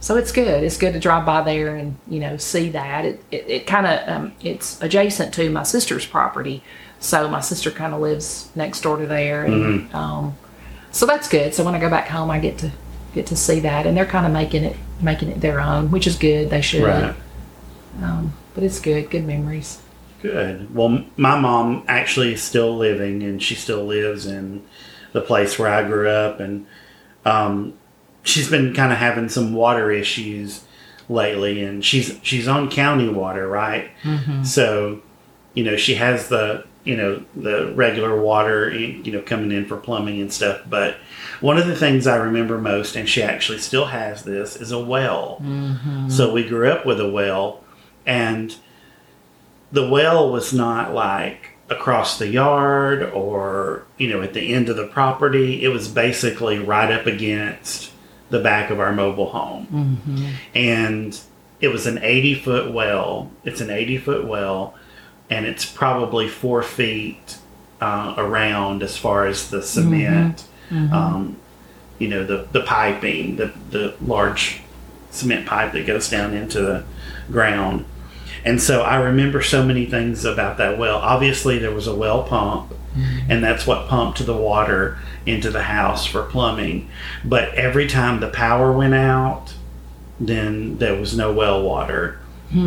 so 0.00 0.16
it's 0.16 0.32
good. 0.32 0.64
It's 0.64 0.76
good 0.76 0.94
to 0.94 1.00
drive 1.00 1.24
by 1.24 1.42
there 1.42 1.76
and 1.76 1.96
you 2.08 2.20
know 2.20 2.36
see 2.36 2.70
that. 2.70 3.04
It 3.04 3.24
it, 3.30 3.44
it 3.48 3.66
kind 3.66 3.86
of 3.86 4.08
um, 4.08 4.32
it's 4.42 4.80
adjacent 4.82 5.32
to 5.34 5.50
my 5.50 5.62
sister's 5.62 6.06
property, 6.06 6.62
so 7.02 7.28
my 7.28 7.40
sister 7.40 7.70
kind 7.72 7.92
of 7.92 8.00
lives 8.00 8.48
next 8.54 8.80
door 8.82 8.96
to 8.96 9.06
there, 9.06 9.44
and 9.44 9.92
um, 9.92 10.36
so 10.92 11.04
that's 11.04 11.28
good. 11.28 11.52
So 11.52 11.64
when 11.64 11.74
I 11.74 11.80
go 11.80 11.90
back 11.90 12.06
home, 12.08 12.30
I 12.30 12.38
get 12.38 12.58
to 12.58 12.70
get 13.12 13.26
to 13.26 13.36
see 13.36 13.60
that, 13.60 13.86
and 13.86 13.96
they're 13.96 14.06
kind 14.06 14.24
of 14.24 14.32
making 14.32 14.62
it 14.64 14.76
making 15.00 15.30
it 15.30 15.40
their 15.40 15.60
own, 15.60 15.90
which 15.90 16.06
is 16.06 16.16
good. 16.16 16.48
They 16.48 16.60
should. 16.62 16.84
Right. 16.84 17.14
Um, 18.00 18.32
but 18.54 18.62
it's 18.62 18.78
good, 18.80 19.10
good 19.10 19.26
memories. 19.26 19.80
Good. 20.20 20.72
Well, 20.72 21.04
my 21.16 21.38
mom 21.38 21.84
actually 21.88 22.34
is 22.34 22.42
still 22.42 22.76
living, 22.76 23.24
and 23.24 23.42
she 23.42 23.56
still 23.56 23.84
lives 23.84 24.24
in 24.24 24.64
the 25.12 25.20
place 25.20 25.58
where 25.58 25.68
I 25.68 25.82
grew 25.82 26.08
up, 26.08 26.38
and 26.38 26.66
um, 27.24 27.74
she's 28.22 28.48
been 28.48 28.74
kind 28.74 28.92
of 28.92 28.98
having 28.98 29.28
some 29.28 29.54
water 29.54 29.90
issues 29.90 30.64
lately, 31.08 31.64
and 31.64 31.84
she's 31.84 32.16
she's 32.22 32.46
on 32.46 32.70
county 32.70 33.08
water, 33.08 33.48
right? 33.48 33.90
So, 34.44 35.02
you 35.54 35.64
know, 35.64 35.76
she 35.76 35.96
has 35.96 36.28
the 36.28 36.64
you 36.84 36.96
know 36.96 37.24
the 37.36 37.72
regular 37.74 38.20
water, 38.20 38.70
you 38.70 39.12
know, 39.12 39.22
coming 39.22 39.52
in 39.52 39.66
for 39.66 39.76
plumbing 39.76 40.20
and 40.20 40.32
stuff. 40.32 40.62
But 40.68 40.96
one 41.40 41.58
of 41.58 41.66
the 41.66 41.76
things 41.76 42.06
I 42.06 42.16
remember 42.16 42.58
most, 42.58 42.96
and 42.96 43.08
she 43.08 43.22
actually 43.22 43.58
still 43.58 43.86
has 43.86 44.24
this, 44.24 44.56
is 44.56 44.72
a 44.72 44.78
well. 44.78 45.38
Mm-hmm. 45.42 46.08
So 46.08 46.32
we 46.32 46.48
grew 46.48 46.68
up 46.68 46.84
with 46.84 47.00
a 47.00 47.08
well, 47.08 47.62
and 48.04 48.54
the 49.70 49.88
well 49.88 50.30
was 50.30 50.52
not 50.52 50.92
like 50.92 51.50
across 51.70 52.18
the 52.18 52.28
yard 52.28 53.02
or 53.02 53.86
you 53.96 54.08
know 54.08 54.20
at 54.20 54.34
the 54.34 54.52
end 54.52 54.68
of 54.68 54.76
the 54.76 54.86
property. 54.88 55.64
It 55.64 55.68
was 55.68 55.88
basically 55.88 56.58
right 56.58 56.90
up 56.92 57.06
against 57.06 57.92
the 58.30 58.40
back 58.40 58.70
of 58.70 58.80
our 58.80 58.92
mobile 58.92 59.30
home. 59.30 59.66
Mm-hmm. 59.70 60.28
And 60.54 61.20
it 61.60 61.68
was 61.68 61.86
an 61.86 61.98
80 62.02 62.34
foot 62.36 62.72
well. 62.72 63.30
It's 63.44 63.60
an 63.60 63.70
80 63.70 63.98
foot 63.98 64.26
well 64.26 64.74
and 65.32 65.46
it's 65.46 65.64
probably 65.64 66.28
four 66.28 66.62
feet 66.62 67.38
uh, 67.80 68.14
around 68.18 68.82
as 68.82 68.96
far 68.96 69.26
as 69.26 69.50
the 69.50 69.62
cement 69.62 70.44
Um, 70.92 71.36
you 71.98 72.08
know 72.08 72.24
the, 72.24 72.48
the 72.52 72.62
piping 72.62 73.36
the, 73.36 73.52
the 73.70 73.94
large 74.00 74.60
cement 75.10 75.46
pipe 75.46 75.72
that 75.72 75.86
goes 75.86 76.08
down 76.08 76.34
into 76.34 76.60
the 76.60 76.84
ground. 77.30 77.84
And 78.44 78.60
so 78.60 78.82
I 78.82 78.96
remember 78.96 79.42
so 79.42 79.64
many 79.64 79.86
things 79.86 80.24
about 80.24 80.56
that 80.56 80.78
well. 80.78 80.98
Obviously, 80.98 81.58
there 81.58 81.74
was 81.74 81.86
a 81.86 81.94
well 81.94 82.22
pump, 82.24 82.72
and 83.28 83.42
that's 83.44 83.66
what 83.66 83.88
pumped 83.88 84.24
the 84.24 84.36
water 84.36 84.98
into 85.26 85.50
the 85.50 85.62
house 85.62 86.06
for 86.06 86.22
plumbing. 86.24 86.88
But 87.24 87.54
every 87.54 87.86
time 87.86 88.20
the 88.20 88.28
power 88.30 88.72
went 88.72 88.94
out, 88.94 89.54
then 90.18 90.78
there 90.78 90.96
was 90.96 91.16
no 91.16 91.32
well 91.32 91.62
water 91.62 92.18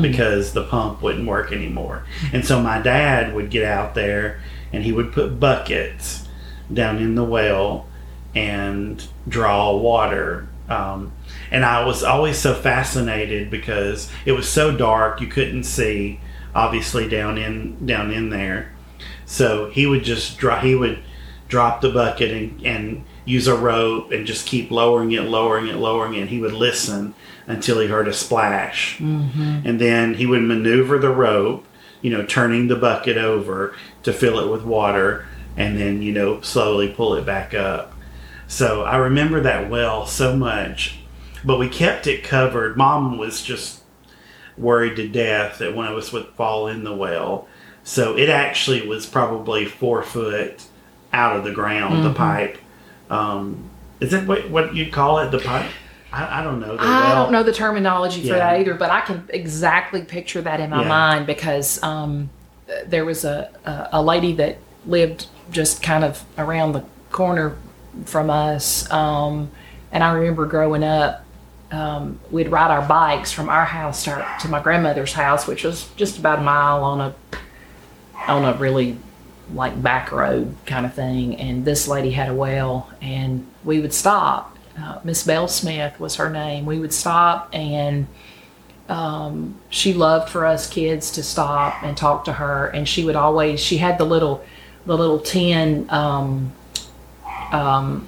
because 0.01 0.53
the 0.53 0.63
pump 0.63 1.01
wouldn't 1.01 1.27
work 1.27 1.51
anymore. 1.51 2.05
And 2.33 2.45
so 2.45 2.61
my 2.61 2.81
dad 2.81 3.33
would 3.33 3.49
get 3.49 3.63
out 3.63 3.95
there 3.95 4.41
and 4.73 4.83
he 4.83 4.91
would 4.91 5.11
put 5.11 5.39
buckets 5.39 6.27
down 6.73 6.97
in 6.97 7.15
the 7.15 7.23
well 7.23 7.87
and 8.33 9.05
draw 9.27 9.75
water. 9.75 10.47
Um, 10.67 11.13
and 11.51 11.63
I 11.63 11.85
was 11.85 12.03
always 12.03 12.37
so 12.37 12.53
fascinated 12.53 13.49
because 13.49 14.11
it 14.25 14.31
was 14.31 14.49
so 14.49 14.75
dark 14.75 15.21
you 15.21 15.27
couldn't 15.27 15.63
see, 15.63 16.19
obviously 16.53 17.07
down 17.07 17.37
in 17.37 17.85
down 17.85 18.11
in 18.11 18.29
there. 18.29 18.73
So 19.25 19.69
he 19.69 19.85
would 19.85 20.03
just 20.03 20.37
drop. 20.37 20.63
He 20.63 20.75
would 20.75 21.03
drop 21.47 21.81
the 21.81 21.89
bucket 21.89 22.31
and, 22.31 22.65
and 22.65 23.05
use 23.25 23.47
a 23.47 23.55
rope 23.55 24.11
and 24.11 24.25
just 24.25 24.45
keep 24.45 24.71
lowering 24.71 25.11
it, 25.11 25.23
lowering 25.23 25.67
it, 25.67 25.75
lowering 25.75 26.13
it. 26.13 26.21
And 26.21 26.29
he 26.29 26.39
would 26.39 26.53
listen 26.53 27.15
until 27.47 27.79
he 27.79 27.87
heard 27.87 28.07
a 28.07 28.13
splash, 28.13 28.97
mm-hmm. 28.97 29.67
and 29.67 29.79
then 29.79 30.15
he 30.15 30.25
would 30.25 30.41
maneuver 30.41 30.97
the 30.97 31.09
rope, 31.09 31.65
you 32.01 32.09
know, 32.09 32.25
turning 32.25 32.67
the 32.67 32.75
bucket 32.75 33.17
over 33.17 33.75
to 34.03 34.13
fill 34.13 34.39
it 34.39 34.51
with 34.51 34.63
water, 34.63 35.27
and 35.57 35.77
then 35.77 36.01
you 36.01 36.11
know 36.11 36.41
slowly 36.41 36.89
pull 36.89 37.15
it 37.15 37.25
back 37.25 37.53
up. 37.53 37.93
So 38.47 38.83
I 38.83 38.97
remember 38.97 39.41
that 39.41 39.69
well 39.69 40.05
so 40.05 40.35
much, 40.35 40.99
but 41.43 41.59
we 41.59 41.69
kept 41.69 42.07
it 42.07 42.23
covered. 42.23 42.77
Mom 42.77 43.17
was 43.17 43.41
just 43.41 43.81
worried 44.57 44.95
to 44.95 45.07
death 45.07 45.59
that 45.59 45.75
one 45.75 45.87
of 45.87 45.97
us 45.97 46.11
would 46.11 46.27
fall 46.29 46.67
in 46.67 46.83
the 46.83 46.95
well. 46.95 47.47
So 47.83 48.17
it 48.17 48.29
actually 48.29 48.87
was 48.87 49.05
probably 49.05 49.65
four 49.65 50.01
foot 50.01 50.63
out 51.13 51.35
of 51.35 51.43
the 51.43 51.51
ground, 51.51 52.03
the 52.03 52.09
mm-hmm. 52.09 52.17
pipe. 52.17 52.57
Um, 53.09 53.69
is 53.99 54.11
that 54.11 54.27
what, 54.27 54.49
what 54.49 54.75
you'd 54.75 54.91
call 54.91 55.19
it? 55.19 55.31
The 55.31 55.39
pipe? 55.39 55.69
I, 56.11 56.39
I 56.39 56.43
don't 56.43 56.59
know. 56.59 56.75
The 56.75 56.83
I 56.83 57.01
well. 57.13 57.23
don't 57.23 57.31
know 57.31 57.43
the 57.43 57.53
terminology 57.53 58.21
for 58.21 58.35
that 58.35 58.59
either, 58.59 58.73
but 58.73 58.89
I 58.89 59.01
can 59.01 59.27
exactly 59.29 60.01
picture 60.03 60.41
that 60.41 60.59
in 60.59 60.69
my 60.69 60.81
Yeah. 60.83 60.87
mind 60.87 61.27
because 61.27 61.81
um, 61.83 62.29
there 62.85 63.05
was 63.05 63.25
a, 63.25 63.49
a 63.65 63.89
a 63.93 64.01
lady 64.01 64.33
that 64.33 64.57
lived 64.85 65.27
just 65.51 65.83
kind 65.83 66.03
of 66.03 66.23
around 66.37 66.71
the 66.73 66.83
corner 67.11 67.57
from 68.05 68.29
us, 68.29 68.89
um, 68.91 69.49
and 69.91 70.03
I 70.03 70.13
remember 70.13 70.45
growing 70.45 70.83
up. 70.83 71.21
Um, 71.71 72.19
we'd 72.31 72.49
ride 72.49 72.69
our 72.71 72.87
bikes 72.87 73.31
from 73.31 73.49
our 73.49 73.65
house 73.65 74.03
to, 74.05 74.11
our, 74.11 74.39
to 74.39 74.47
my 74.47 74.61
grandmother's 74.61 75.13
house, 75.13 75.47
which 75.47 75.63
was 75.63 75.89
just 75.97 76.17
about 76.19 76.39
a 76.39 76.41
mile 76.43 76.83
on 76.83 77.01
a 77.01 77.15
on 78.27 78.45
a 78.45 78.53
really 78.53 78.97
like 79.53 79.81
back 79.81 80.11
road 80.11 80.55
kind 80.65 80.85
of 80.85 80.93
thing. 80.93 81.35
And 81.37 81.65
this 81.65 81.87
lady 81.87 82.11
had 82.11 82.29
a 82.29 82.33
well, 82.33 82.89
and 83.01 83.45
we 83.63 83.79
would 83.79 83.93
stop. 83.93 84.57
Uh, 84.77 84.99
Miss 85.03 85.23
Belle 85.23 85.47
Smith 85.47 85.99
was 85.99 86.15
her 86.15 86.29
name. 86.29 86.65
We 86.65 86.79
would 86.79 86.93
stop, 86.93 87.49
and 87.53 88.07
um, 88.89 89.59
she 89.69 89.93
loved 89.93 90.29
for 90.29 90.45
us 90.45 90.69
kids 90.69 91.11
to 91.11 91.23
stop 91.23 91.81
and 91.83 91.95
talk 91.95 92.25
to 92.25 92.33
her. 92.33 92.67
And 92.67 92.87
she 92.87 93.05
would 93.05 93.15
always. 93.15 93.59
She 93.59 93.77
had 93.77 93.97
the 93.97 94.05
little, 94.05 94.43
the 94.85 94.97
little 94.97 95.19
tin. 95.19 95.89
Um, 95.89 96.53
um, 97.51 98.07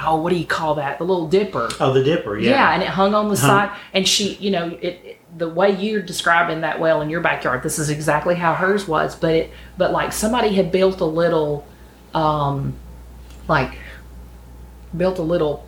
oh, 0.00 0.16
what 0.16 0.30
do 0.30 0.36
you 0.36 0.46
call 0.46 0.76
that? 0.76 0.98
The 0.98 1.04
little 1.04 1.28
dipper. 1.28 1.68
Oh, 1.80 1.92
the 1.92 2.02
dipper. 2.02 2.38
Yeah. 2.38 2.50
Yeah, 2.50 2.74
and 2.74 2.82
it 2.82 2.88
hung 2.88 3.14
on 3.14 3.26
the 3.28 3.34
Uh-huh. 3.34 3.46
side. 3.68 3.78
And 3.92 4.06
she, 4.06 4.34
you 4.34 4.50
know, 4.50 4.68
it, 4.80 5.00
it 5.04 5.18
the 5.36 5.48
way 5.48 5.70
you're 5.70 6.02
describing 6.02 6.60
that 6.60 6.78
well 6.78 7.00
in 7.00 7.08
your 7.10 7.20
backyard, 7.20 7.62
this 7.62 7.78
is 7.78 7.88
exactly 7.90 8.34
how 8.34 8.54
hers 8.54 8.86
was. 8.86 9.14
But 9.14 9.34
it, 9.34 9.50
but 9.78 9.90
like 9.92 10.12
somebody 10.12 10.54
had 10.54 10.70
built 10.70 11.00
a 11.00 11.06
little, 11.06 11.66
um, 12.14 12.74
like 13.48 13.78
built 14.96 15.18
a 15.18 15.22
little 15.22 15.66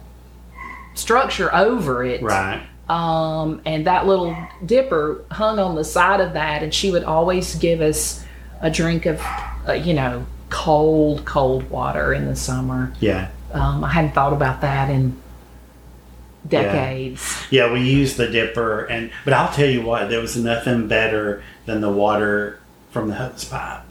structure 0.94 1.52
over 1.54 2.04
it. 2.04 2.22
Right. 2.22 2.62
Um, 2.88 3.62
and 3.64 3.86
that 3.86 4.06
little 4.06 4.36
dipper 4.66 5.24
hung 5.30 5.58
on 5.58 5.74
the 5.74 5.84
side 5.84 6.20
of 6.20 6.34
that, 6.34 6.62
and 6.62 6.72
she 6.74 6.90
would 6.90 7.04
always 7.04 7.54
give 7.54 7.80
us 7.80 8.22
a 8.60 8.70
drink 8.70 9.06
of, 9.06 9.20
uh, 9.66 9.72
you 9.72 9.94
know, 9.94 10.26
cold, 10.50 11.24
cold 11.24 11.68
water 11.70 12.12
in 12.12 12.26
the 12.26 12.36
summer. 12.36 12.92
Yeah. 13.00 13.28
Um, 13.54 13.84
I 13.84 13.88
hadn't 13.90 14.12
thought 14.12 14.32
about 14.32 14.60
that 14.62 14.90
in 14.90 15.16
decades. 16.46 17.42
Yeah, 17.50 17.72
we 17.72 17.80
used 17.80 18.16
the 18.16 18.28
dipper, 18.28 18.84
and 18.84 19.10
but 19.24 19.32
I'll 19.32 19.52
tell 19.52 19.68
you 19.68 19.82
what, 19.82 20.10
there 20.10 20.20
was 20.20 20.36
nothing 20.36 20.88
better 20.88 21.42
than 21.66 21.80
the 21.80 21.90
water 21.90 22.60
from 22.90 23.08
the 23.08 23.14
hose 23.14 23.44
pipe. 23.44 23.82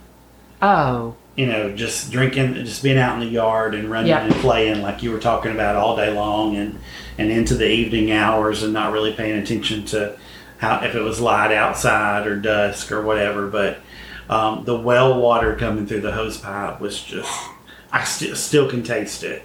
Oh, 0.62 1.16
You 1.36 1.46
know, 1.46 1.74
just 1.74 2.12
drinking, 2.12 2.54
just 2.64 2.82
being 2.82 2.96
out 2.98 3.14
in 3.14 3.20
the 3.20 3.26
yard 3.32 3.74
and 3.74 3.90
running 3.90 4.10
Yeah. 4.10 4.24
and 4.24 4.34
playing 4.36 4.82
like 4.82 5.02
you 5.02 5.10
were 5.10 5.18
talking 5.18 5.50
about 5.52 5.76
all 5.76 5.96
day 5.96 6.12
long, 6.12 6.56
and 6.56 6.78
and 7.18 7.30
into 7.30 7.54
the 7.54 7.68
evening 7.68 8.12
hours, 8.12 8.62
and 8.62 8.72
not 8.72 8.92
really 8.92 9.12
paying 9.12 9.38
attention 9.38 9.84
to 9.86 10.16
how 10.58 10.80
if 10.84 10.94
it 10.94 11.00
was 11.02 11.20
light 11.20 11.52
outside 11.52 12.26
or 12.26 12.36
dusk 12.36 12.92
or 12.92 13.02
whatever. 13.02 13.48
But 13.48 13.78
um, 14.28 14.64
the 14.64 14.76
well 14.78 15.20
water 15.20 15.56
coming 15.56 15.86
through 15.86 16.02
the 16.02 16.12
hose 16.12 16.36
pipe 16.38 16.80
was 16.80 17.02
just, 17.02 17.30
I 17.92 18.04
st- 18.04 18.36
still 18.36 18.68
can 18.70 18.82
taste 18.82 19.22
it 19.24 19.42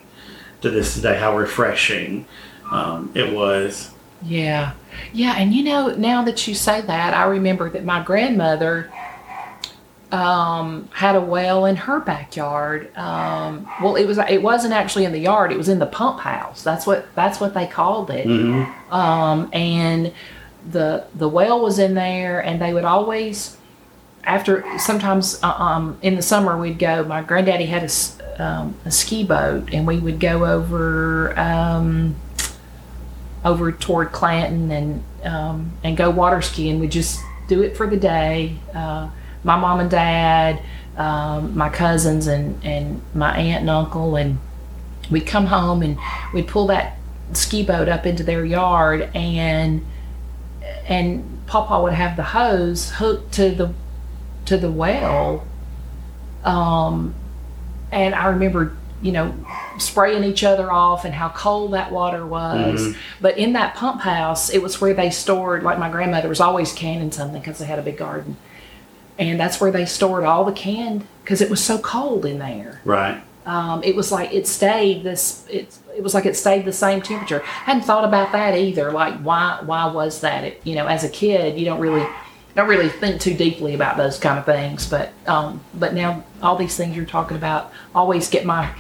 to 0.62 0.70
this 0.70 0.96
day. 0.96 1.18
How 1.18 1.38
refreshing 1.38 2.26
um, 2.72 3.12
it 3.16 3.34
was. 3.34 3.92
yeah. 4.24 4.74
Yeah, 5.14 5.36
and 5.38 5.54
you 5.54 5.64
know, 5.64 5.90
now 5.96 6.24
that 6.24 6.46
you 6.48 6.54
say 6.54 6.82
that, 6.82 7.14
I 7.14 7.24
remember 7.26 7.70
that 7.70 7.86
my 7.86 8.04
grandmother 8.04 8.92
um, 10.12 10.90
had 10.92 11.16
a 11.16 11.22
well 11.22 11.66
in 11.66 11.76
her 11.76 12.00
backyard. 12.00 12.96
Um, 12.98 13.68
well, 13.82 13.96
it 13.96 14.06
was 14.06 14.18
it 14.18 14.42
wasn't 14.42 14.74
actually 14.74 15.06
in 15.06 15.12
the 15.12 15.20
yard; 15.20 15.52
it 15.52 15.58
was 15.58 15.70
in 15.70 15.80
the 15.80 15.86
pump 15.86 16.20
house. 16.20 16.64
That's 16.64 16.86
what 16.88 17.08
that's 17.16 17.40
what 17.40 17.54
they 17.54 17.68
called 17.68 18.10
it. 18.10 18.26
hmm 18.26 18.64
um, 18.92 19.50
and 19.54 20.12
the 20.72 21.06
the 21.16 21.30
well 21.30 21.62
was 21.62 21.78
in 21.80 21.94
there, 21.94 22.40
and 22.44 22.60
they 22.62 22.74
would 22.74 22.84
always 22.86 23.56
after 24.24 24.66
sometimes 24.78 25.42
uh, 25.44 25.52
um, 25.52 25.98
in 26.02 26.16
the 26.16 26.22
summer 26.22 26.58
we'd 26.58 26.80
go. 26.80 27.04
My 27.04 27.22
granddaddy 27.22 27.66
had 27.66 27.84
a, 27.84 28.44
um, 28.44 28.76
a 28.86 28.92
ski 28.92 29.24
boat, 29.24 29.74
and 29.74 29.88
we 29.88 30.00
would 30.00 30.20
go 30.20 30.46
over 30.46 31.38
um, 31.40 32.16
over 33.44 33.72
toward 33.72 34.12
Clanton 34.12 34.72
and 34.72 35.04
um, 35.24 35.72
and 35.84 35.98
go 35.98 36.10
water 36.10 36.42
skiing. 36.42 36.80
We 36.80 36.88
just 36.88 37.20
do 37.48 37.62
it 37.64 37.76
for 37.76 37.88
the 37.88 37.98
day. 37.98 38.58
Uh, 38.74 39.10
my 39.44 39.56
mom 39.56 39.80
and 39.80 39.90
dad, 39.90 40.62
um, 40.98 41.58
my 41.58 41.70
cousins, 41.70 42.28
and 42.28 42.64
and 42.64 43.02
my 43.14 43.36
aunt 43.38 43.62
and 43.62 43.70
uncle, 43.70 44.16
and 44.16 44.40
we'd 45.10 45.26
come 45.26 45.48
home 45.48 45.82
and 45.82 45.98
we'd 46.34 46.48
pull 46.48 46.68
that 46.68 46.98
ski 47.34 47.64
boat 47.64 47.88
up 47.88 48.06
into 48.06 48.24
their 48.24 48.44
yard 48.44 49.10
and 49.14 49.86
and 50.88 51.40
Papa 51.46 51.82
would 51.82 51.94
have 51.94 52.16
the 52.16 52.24
hose 52.24 52.92
hooked 52.92 53.32
to 53.34 53.52
the 53.52 53.74
to 54.50 54.58
the 54.58 54.72
well. 54.72 55.46
Um, 56.44 57.14
and 57.92 58.16
I 58.16 58.28
remember, 58.28 58.74
you 59.02 59.12
know, 59.12 59.34
spraying 59.78 60.24
each 60.24 60.44
other 60.44 60.72
off 60.72 61.06
and 61.06 61.14
how 61.14 61.30
cold 61.30 61.74
that 61.74 61.92
water 61.92 62.26
was. 62.26 62.82
Mhm. 62.82 62.96
But 63.22 63.38
in 63.38 63.54
that 63.54 63.76
pump 63.76 64.02
house, 64.02 64.50
it 64.50 64.62
was 64.62 64.82
where 64.82 64.94
they 64.94 65.12
stored. 65.12 65.64
Like 65.64 65.78
my 65.80 65.90
grandmother 65.90 66.28
was 66.28 66.40
always 66.40 66.74
canning 66.74 67.12
something 67.12 67.40
because 67.40 67.60
they 67.60 67.66
had 67.66 67.80
a 67.80 67.84
big 67.84 67.98
garden, 67.98 68.38
and 69.18 69.40
that's 69.40 69.62
where 69.62 69.72
they 69.72 69.86
stored 69.86 70.24
all 70.26 70.44
the 70.46 70.52
canned 70.52 71.06
because 71.24 71.42
it 71.42 71.50
was 71.50 71.64
so 71.64 71.78
cold 71.78 72.26
in 72.26 72.40
there. 72.40 72.82
Right. 72.84 73.22
Um, 73.46 73.82
it 73.84 73.96
was 73.96 74.12
like 74.12 74.34
it 74.34 74.48
stayed 74.48 75.04
this. 75.04 75.46
It 75.50 75.76
it 75.96 76.02
was 76.04 76.14
like 76.14 76.26
it 76.26 76.36
stayed 76.36 76.66
the 76.66 76.74
same 76.74 77.02
temperature. 77.02 77.44
I 77.44 77.72
hadn't 77.72 77.84
thought 77.84 78.06
about 78.06 78.32
that 78.32 78.58
either. 78.58 78.92
Like 78.92 79.20
why 79.22 79.60
why 79.64 79.86
was 79.88 80.22
that? 80.22 80.44
It, 80.44 80.62
you 80.64 80.76
know, 80.76 80.88
as 80.88 81.04
a 81.04 81.10
kid, 81.10 81.60
you 81.60 81.66
don't 81.66 81.80
really 81.80 82.06
don't 82.56 82.68
really 82.68 82.90
think 82.90 83.22
too 83.22 83.34
deeply 83.34 83.74
about 83.74 83.98
those 83.98 84.20
kind 84.20 84.40
of 84.40 84.46
things. 84.46 84.90
But 84.90 85.12
um, 85.28 85.64
but 85.74 85.94
now 85.94 86.24
all 86.42 86.56
these 86.56 86.76
things 86.76 86.96
you're 86.96 87.06
talking 87.06 87.38
about 87.38 87.72
always 87.94 88.30
get 88.30 88.46
my 88.46 88.74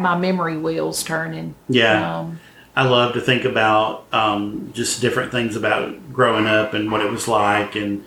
my 0.00 0.16
memory 0.16 0.56
wheels 0.56 1.02
turning. 1.02 1.54
Yeah. 1.68 2.18
Um, 2.18 2.40
I 2.76 2.84
love 2.84 3.14
to 3.14 3.20
think 3.20 3.44
about 3.44 4.06
um, 4.12 4.70
just 4.72 5.00
different 5.00 5.32
things 5.32 5.56
about 5.56 6.12
growing 6.12 6.46
up 6.46 6.72
and 6.72 6.90
what 6.90 7.00
it 7.00 7.10
was 7.10 7.28
like, 7.28 7.74
and 7.74 8.04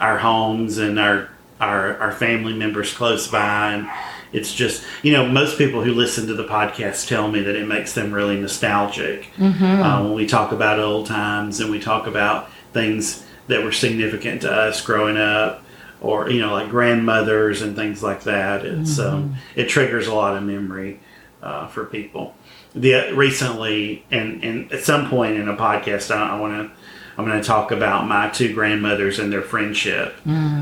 our 0.00 0.18
homes 0.18 0.78
and 0.78 0.98
our 0.98 1.30
our 1.60 1.96
our 1.98 2.12
family 2.12 2.52
members 2.52 2.92
close 2.92 3.26
by, 3.28 3.72
and 3.72 3.90
it's 4.32 4.54
just 4.54 4.84
you 5.02 5.12
know 5.12 5.26
most 5.26 5.56
people 5.56 5.82
who 5.82 5.94
listen 5.94 6.26
to 6.26 6.34
the 6.34 6.44
podcast 6.44 7.08
tell 7.08 7.28
me 7.28 7.40
that 7.42 7.56
it 7.56 7.66
makes 7.66 7.94
them 7.94 8.12
really 8.12 8.38
nostalgic 8.38 9.30
uh, 9.40 10.02
when 10.02 10.12
we 10.12 10.26
talk 10.26 10.52
about 10.52 10.78
old 10.78 11.06
times 11.06 11.60
and 11.60 11.70
we 11.70 11.80
talk 11.80 12.06
about 12.06 12.50
things 12.72 13.24
that 13.48 13.62
were 13.62 13.72
significant 13.72 14.42
to 14.42 14.52
us 14.52 14.80
growing 14.80 15.16
up. 15.16 15.62
Or 16.00 16.28
you 16.30 16.40
know, 16.40 16.52
like 16.52 16.68
grandmothers 16.68 17.62
and 17.62 17.74
things 17.74 18.02
like 18.02 18.24
that. 18.24 18.66
It's 18.66 18.98
um, 18.98 19.36
it 19.54 19.68
triggers 19.68 20.06
a 20.06 20.14
lot 20.14 20.36
of 20.36 20.42
memory 20.42 21.00
uh, 21.42 21.68
for 21.68 21.86
people 21.86 22.34
the 22.76 23.10
recently 23.14 24.04
and, 24.10 24.44
and 24.44 24.70
at 24.70 24.84
some 24.84 25.08
point 25.08 25.36
in 25.36 25.48
a 25.48 25.56
podcast 25.56 26.14
I, 26.14 26.36
I 26.36 26.38
want 26.38 26.52
to 26.70 26.76
I'm 27.18 27.24
going 27.24 27.40
to 27.40 27.46
talk 27.46 27.70
about 27.72 28.06
my 28.06 28.28
two 28.28 28.52
grandmothers 28.52 29.18
and 29.18 29.32
their 29.32 29.40
friendship 29.42 30.14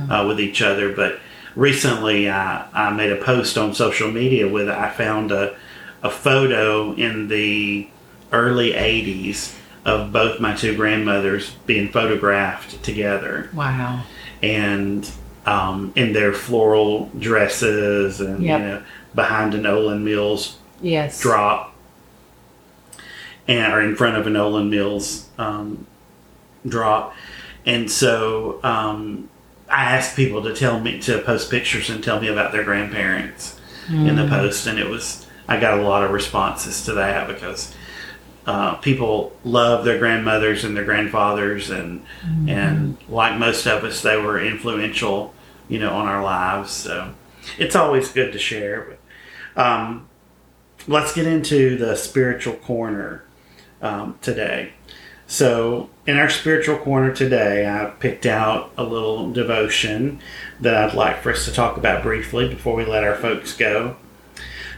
uh, 0.08 0.24
with 0.28 0.38
each 0.38 0.62
other. 0.62 0.94
But 0.94 1.18
recently, 1.56 2.30
I, 2.30 2.68
I 2.72 2.92
made 2.92 3.10
a 3.10 3.16
post 3.16 3.58
on 3.58 3.74
social 3.74 4.08
media 4.08 4.46
with 4.46 4.68
I 4.68 4.88
found 4.90 5.32
a 5.32 5.56
a 6.04 6.10
photo 6.10 6.92
in 6.92 7.26
the 7.26 7.88
early 8.30 8.72
'80s 8.72 9.58
of 9.84 10.12
both 10.12 10.40
my 10.40 10.54
two 10.54 10.74
grandmothers 10.76 11.50
being 11.66 11.88
photographed 11.90 12.82
together, 12.82 13.50
wow. 13.52 14.02
and 14.42 15.10
um, 15.46 15.92
in 15.94 16.12
their 16.12 16.32
floral 16.32 17.10
dresses, 17.18 18.20
and 18.20 18.42
Yep. 18.42 18.60
you 18.60 18.66
know, 18.66 18.82
behind 19.14 19.54
an 19.54 19.62
Olan 19.62 20.02
Mills 20.02 20.56
Yes. 20.80 21.20
drop 21.20 21.74
and 23.46 23.72
or 23.72 23.82
in 23.82 23.94
front 23.94 24.16
of 24.16 24.26
an 24.26 24.34
Olan 24.34 24.70
Mills 24.70 25.28
um, 25.38 25.86
drop. 26.66 27.14
And 27.66 27.90
so 27.90 28.60
um, 28.62 29.28
I 29.68 29.84
asked 29.84 30.16
people 30.16 30.42
to 30.42 30.54
tell 30.54 30.80
me 30.80 30.98
to 31.00 31.18
post 31.20 31.50
pictures 31.50 31.90
and 31.90 32.02
tell 32.02 32.20
me 32.20 32.28
about 32.28 32.52
their 32.52 32.64
grandparents 32.64 33.60
in 33.90 34.16
the 34.16 34.26
post, 34.28 34.66
and 34.66 34.78
it 34.78 34.88
was 34.88 35.26
I 35.46 35.60
got 35.60 35.78
a 35.78 35.82
lot 35.82 36.02
of 36.04 36.10
responses 36.10 36.86
to 36.86 36.94
that 36.94 37.28
because 37.28 37.74
uh, 38.46 38.74
people 38.76 39.32
love 39.44 39.84
their 39.84 39.98
grandmothers 39.98 40.64
and 40.64 40.76
their 40.76 40.84
grandfathers, 40.84 41.70
and 41.70 42.04
and 42.48 42.98
like 43.08 43.38
most 43.38 43.66
of 43.66 43.84
us, 43.84 44.02
they 44.02 44.16
were 44.16 44.38
influential, 44.38 45.34
you 45.68 45.78
know, 45.78 45.94
on 45.94 46.06
our 46.06 46.22
lives. 46.22 46.70
So 46.70 47.14
it's 47.58 47.76
always 47.76 48.10
good 48.12 48.32
to 48.32 48.38
share. 48.38 48.98
But, 49.54 49.62
um, 49.62 50.08
let's 50.86 51.14
get 51.14 51.26
into 51.26 51.76
the 51.76 51.96
spiritual 51.96 52.54
corner 52.54 53.24
um, 53.80 54.18
today. 54.20 54.72
So, 55.26 55.88
in 56.06 56.18
our 56.18 56.28
spiritual 56.28 56.76
corner 56.76 57.14
today, 57.14 57.66
I 57.66 57.86
picked 57.86 58.26
out 58.26 58.72
a 58.76 58.84
little 58.84 59.32
devotion 59.32 60.20
that 60.60 60.76
I'd 60.76 60.94
like 60.94 61.22
for 61.22 61.32
us 61.32 61.46
to 61.46 61.52
talk 61.52 61.78
about 61.78 62.02
briefly 62.02 62.48
before 62.48 62.74
we 62.76 62.84
let 62.84 63.04
our 63.04 63.16
folks 63.16 63.56
go. 63.56 63.96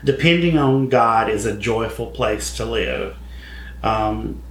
Depending 0.05 0.57
on 0.57 0.89
God 0.89 1.29
is 1.29 1.47
a 1.47 1.57
joyful 1.57 2.07
place 2.07 2.57
to 2.57 2.65
live. 2.65 3.17
Um, 3.83 4.43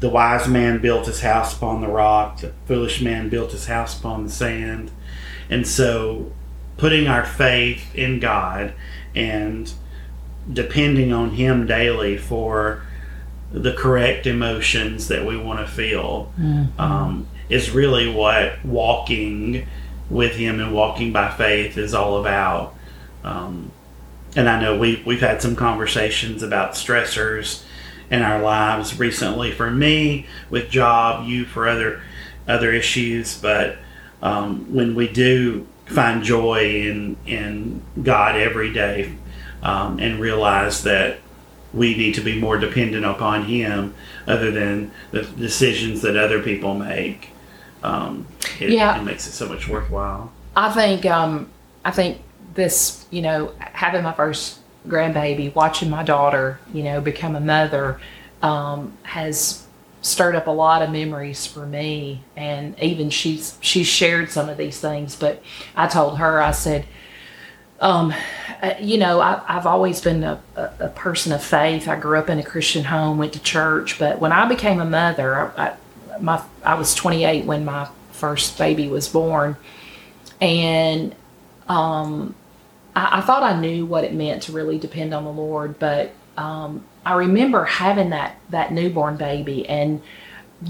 The 0.00 0.08
wise 0.10 0.46
man 0.46 0.80
built 0.80 1.06
his 1.06 1.20
house 1.20 1.56
upon 1.56 1.80
the 1.80 1.88
rock, 1.88 2.40
the 2.40 2.52
foolish 2.66 3.00
man 3.00 3.28
built 3.28 3.52
his 3.52 3.66
house 3.66 3.98
upon 3.98 4.24
the 4.24 4.30
sand. 4.30 4.90
And 5.50 5.66
so, 5.66 6.30
putting 6.76 7.08
our 7.08 7.24
faith 7.24 7.94
in 7.94 8.20
God 8.20 8.72
and 9.14 9.72
depending 10.52 11.12
on 11.12 11.30
Him 11.30 11.66
daily 11.66 12.16
for 12.18 12.82
the 13.52 13.72
correct 13.72 14.26
emotions 14.26 15.08
that 15.08 15.24
we 15.26 15.36
want 15.36 15.58
to 15.60 15.66
feel 15.66 16.30
um, 16.78 17.26
is 17.48 17.70
really 17.70 18.10
what 18.12 18.62
walking 18.64 19.66
with 20.10 20.36
Him 20.36 20.60
and 20.60 20.72
walking 20.74 21.12
by 21.12 21.30
faith 21.30 21.76
is 21.78 21.94
all 21.94 22.20
about. 22.20 22.74
Um, 23.24 23.72
and 24.36 24.48
I 24.48 24.60
know 24.60 24.78
we 24.78 25.02
we've 25.06 25.20
had 25.20 25.40
some 25.42 25.56
conversations 25.56 26.42
about 26.42 26.72
stressors 26.72 27.62
in 28.10 28.22
our 28.22 28.40
lives 28.42 28.98
recently. 28.98 29.52
For 29.52 29.70
me, 29.70 30.26
with 30.50 30.70
job, 30.70 31.26
you 31.26 31.44
for 31.44 31.68
other 31.68 32.02
other 32.46 32.72
issues, 32.72 33.38
but 33.38 33.76
um, 34.22 34.72
when 34.72 34.94
we 34.94 35.08
do 35.08 35.66
find 35.86 36.22
joy 36.22 36.82
in 36.86 37.16
in 37.26 37.82
God 38.02 38.36
every 38.36 38.72
day 38.72 39.14
um, 39.62 39.98
and 39.98 40.20
realize 40.20 40.82
that 40.84 41.18
we 41.74 41.94
need 41.96 42.14
to 42.14 42.20
be 42.22 42.38
more 42.40 42.56
dependent 42.58 43.04
upon 43.04 43.44
Him 43.44 43.94
other 44.26 44.50
than 44.50 44.90
the 45.10 45.22
decisions 45.22 46.00
that 46.02 46.16
other 46.16 46.42
people 46.42 46.74
make. 46.74 47.30
Um, 47.82 48.26
it, 48.58 48.70
Yeah. 48.70 48.98
it 48.98 49.04
makes 49.04 49.26
it 49.26 49.32
so 49.32 49.48
much 49.48 49.68
worthwhile. 49.68 50.32
I 50.56 50.72
think 50.72 51.04
um, 51.06 51.48
I 51.84 51.90
think 51.90 52.18
this, 52.54 53.06
you 53.10 53.22
know, 53.22 53.52
having 53.58 54.02
my 54.02 54.12
first 54.12 54.58
grandbaby, 54.88 55.54
watching 55.54 55.90
my 55.90 56.02
daughter, 56.02 56.58
you 56.72 56.82
know, 56.82 57.00
become 57.00 57.36
a 57.36 57.40
mother, 57.40 58.00
um, 58.42 58.96
has 59.02 59.66
stirred 60.00 60.36
up 60.36 60.46
a 60.46 60.50
lot 60.50 60.82
of 60.82 60.90
memories 60.90 61.46
for 61.46 61.66
me. 61.66 62.22
And 62.36 62.78
even 62.80 63.10
she's 63.10 63.58
she's 63.60 63.86
shared 63.86 64.30
some 64.30 64.48
of 64.48 64.56
these 64.56 64.80
things. 64.80 65.16
But 65.16 65.42
I 65.76 65.86
told 65.86 66.18
her, 66.18 66.40
I 66.42 66.52
said, 66.52 66.86
um, 67.80 68.12
uh, 68.62 68.74
you 68.80 68.98
know, 68.98 69.20
I, 69.20 69.40
I've 69.46 69.66
always 69.66 70.00
been 70.00 70.24
a, 70.24 70.40
a, 70.56 70.70
a 70.80 70.88
person 70.88 71.32
of 71.32 71.42
faith. 71.42 71.88
I 71.88 71.96
grew 71.96 72.18
up 72.18 72.28
in 72.28 72.38
a 72.38 72.42
Christian 72.42 72.84
home, 72.84 73.18
went 73.18 73.32
to 73.34 73.40
church, 73.40 73.98
but 73.98 74.18
when 74.18 74.32
I 74.32 74.48
became 74.48 74.80
a 74.80 74.84
mother, 74.84 75.52
I, 75.56 75.68
I, 75.68 76.20
my 76.20 76.42
I 76.64 76.74
was 76.74 76.94
28 76.94 77.44
when 77.44 77.64
my 77.64 77.88
first 78.12 78.58
baby 78.58 78.88
was 78.88 79.08
born, 79.08 79.56
and 80.40 81.14
um, 81.68 82.34
I, 82.98 83.18
I 83.18 83.20
thought 83.20 83.42
I 83.42 83.58
knew 83.58 83.86
what 83.86 84.04
it 84.04 84.12
meant 84.12 84.42
to 84.44 84.52
really 84.52 84.78
depend 84.78 85.14
on 85.14 85.24
the 85.24 85.32
Lord, 85.32 85.78
but 85.78 86.12
um, 86.36 86.84
I 87.04 87.14
remember 87.14 87.64
having 87.64 88.10
that 88.10 88.36
that 88.50 88.72
newborn 88.72 89.16
baby 89.16 89.68
and 89.68 90.02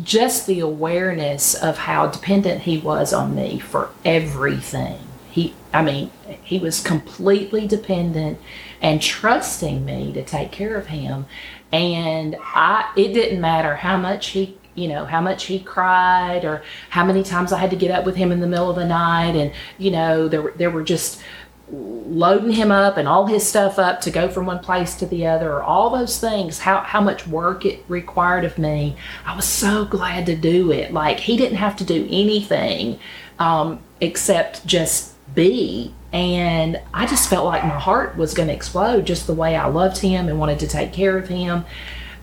just 0.03 0.47
the 0.47 0.61
awareness 0.61 1.55
of 1.55 1.79
how 1.79 2.07
dependent 2.07 2.63
he 2.63 2.79
was 2.79 3.13
on 3.13 3.35
me 3.35 3.59
for 3.59 3.91
everything. 4.05 4.99
He, 5.31 5.55
I 5.73 5.83
mean, 5.83 6.11
he 6.43 6.59
was 6.59 6.81
completely 6.81 7.67
dependent 7.67 8.39
and 8.83 9.01
trusting 9.01 9.85
me 9.85 10.13
to 10.13 10.23
take 10.23 10.53
care 10.53 10.77
of 10.77 10.89
him. 10.89 11.27
And 11.73 12.37
I, 12.41 12.93
it 12.97 13.13
didn't 13.15 13.41
matter 13.41 13.77
how 13.77 13.97
much 13.97 14.29
he, 14.29 14.59
you 14.75 14.89
know, 14.89 15.05
how 15.07 15.21
much 15.21 15.45
he 15.45 15.59
cried 15.59 16.45
or 16.45 16.63
how 16.91 17.05
many 17.05 17.23
times 17.23 17.53
I 17.53 17.59
had 17.59 17.71
to 17.71 17.77
get 17.77 17.91
up 17.91 18.05
with 18.05 18.17
him 18.17 18.31
in 18.31 18.41
the 18.41 18.47
middle 18.47 18.71
of 18.71 18.77
the 18.77 18.87
night. 18.87 19.37
And, 19.37 19.53
you 19.79 19.91
know, 19.91 20.29
there, 20.29 20.53
there 20.57 20.71
were 20.71 20.85
just 20.85 21.23
loading 21.71 22.53
him 22.53 22.73
up 22.73 22.97
and 22.97 23.07
all 23.07 23.27
his 23.27 23.47
stuff 23.47 23.79
up 23.79 24.01
to 24.01 24.11
go 24.11 24.29
from 24.29 24.47
one 24.47 24.59
place 24.59 24.95
to 24.95 25.05
the 25.07 25.27
other 25.27 25.53
or 25.53 25.63
all 25.63 25.91
those 25.91 26.19
things 26.19 26.61
how 26.61 26.81
how 26.81 27.01
much 27.01 27.27
work 27.27 27.67
it 27.67 27.85
required 27.89 28.43
of 28.43 28.57
me 28.57 28.97
i 29.27 29.37
was 29.37 29.45
so 29.45 29.85
glad 29.85 30.25
to 30.25 30.35
do 30.35 30.73
it 30.73 30.95
like 30.95 31.21
he 31.21 31.37
didn't 31.37 31.59
have 31.59 31.77
to 31.77 31.85
do 31.85 32.09
anything 32.11 32.99
um, 33.39 33.81
except 34.01 34.67
just 34.67 35.15
be. 35.35 35.95
And 36.13 36.81
I 36.95 37.07
just 37.07 37.29
felt 37.29 37.45
like 37.45 37.63
my 37.63 37.79
heart 37.79 38.17
was 38.17 38.35
going 38.35 38.49
to 38.49 38.55
explode 38.55 39.07
just 39.07 39.27
the 39.27 39.35
way 39.35 39.57
I 39.57 39.67
loved 39.67 39.99
him 39.99 40.29
and 40.29 40.39
wanted 40.39 40.59
to 40.61 40.67
take 40.67 40.93
care 40.93 41.19
of 41.19 41.29
him. 41.29 41.65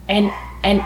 And 0.08 0.32
and 0.62 0.82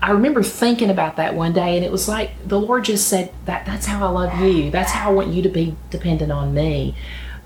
I 0.00 0.10
remember 0.10 0.42
thinking 0.42 0.88
about 0.88 1.16
that 1.16 1.34
one 1.34 1.52
day, 1.52 1.76
and 1.76 1.84
it 1.84 1.92
was 1.92 2.08
like 2.08 2.30
the 2.46 2.58
Lord 2.58 2.86
just 2.86 3.08
said 3.08 3.32
that 3.44 3.66
that's 3.66 3.86
how 3.86 4.06
I 4.06 4.10
love 4.10 4.40
you. 4.40 4.70
That's 4.70 4.92
how 4.92 5.10
I 5.10 5.12
want 5.12 5.28
you 5.28 5.42
to 5.42 5.48
be 5.48 5.76
dependent 5.90 6.32
on 6.32 6.54
me. 6.54 6.94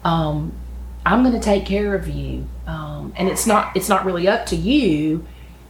Um, 0.07 0.53
I'm 1.05 1.25
going 1.25 1.35
to 1.35 1.41
take 1.41 1.67
care 1.67 1.97
of 1.97 2.09
you, 2.09 2.47
um, 2.69 3.13
and 3.17 3.29
it's 3.29 3.45
not 3.45 3.77
it's 3.77 3.89
not 3.89 4.05
really 4.05 4.29
up 4.29 4.47
to 4.47 4.57
you. 4.57 5.27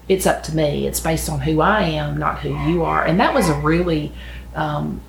It's 0.09 0.27
up 0.27 0.43
to 0.45 0.55
me. 0.55 0.87
It's 0.87 1.01
based 1.01 1.31
on 1.31 1.41
who 1.41 1.63
I 1.63 1.83
am, 1.83 2.19
not 2.19 2.41
who 2.41 2.51
you 2.71 2.85
are. 2.85 3.03
And 3.03 3.19
that 3.19 3.35
was 3.35 3.49
a 3.49 3.55
really, 3.55 4.13
um, 4.55 5.01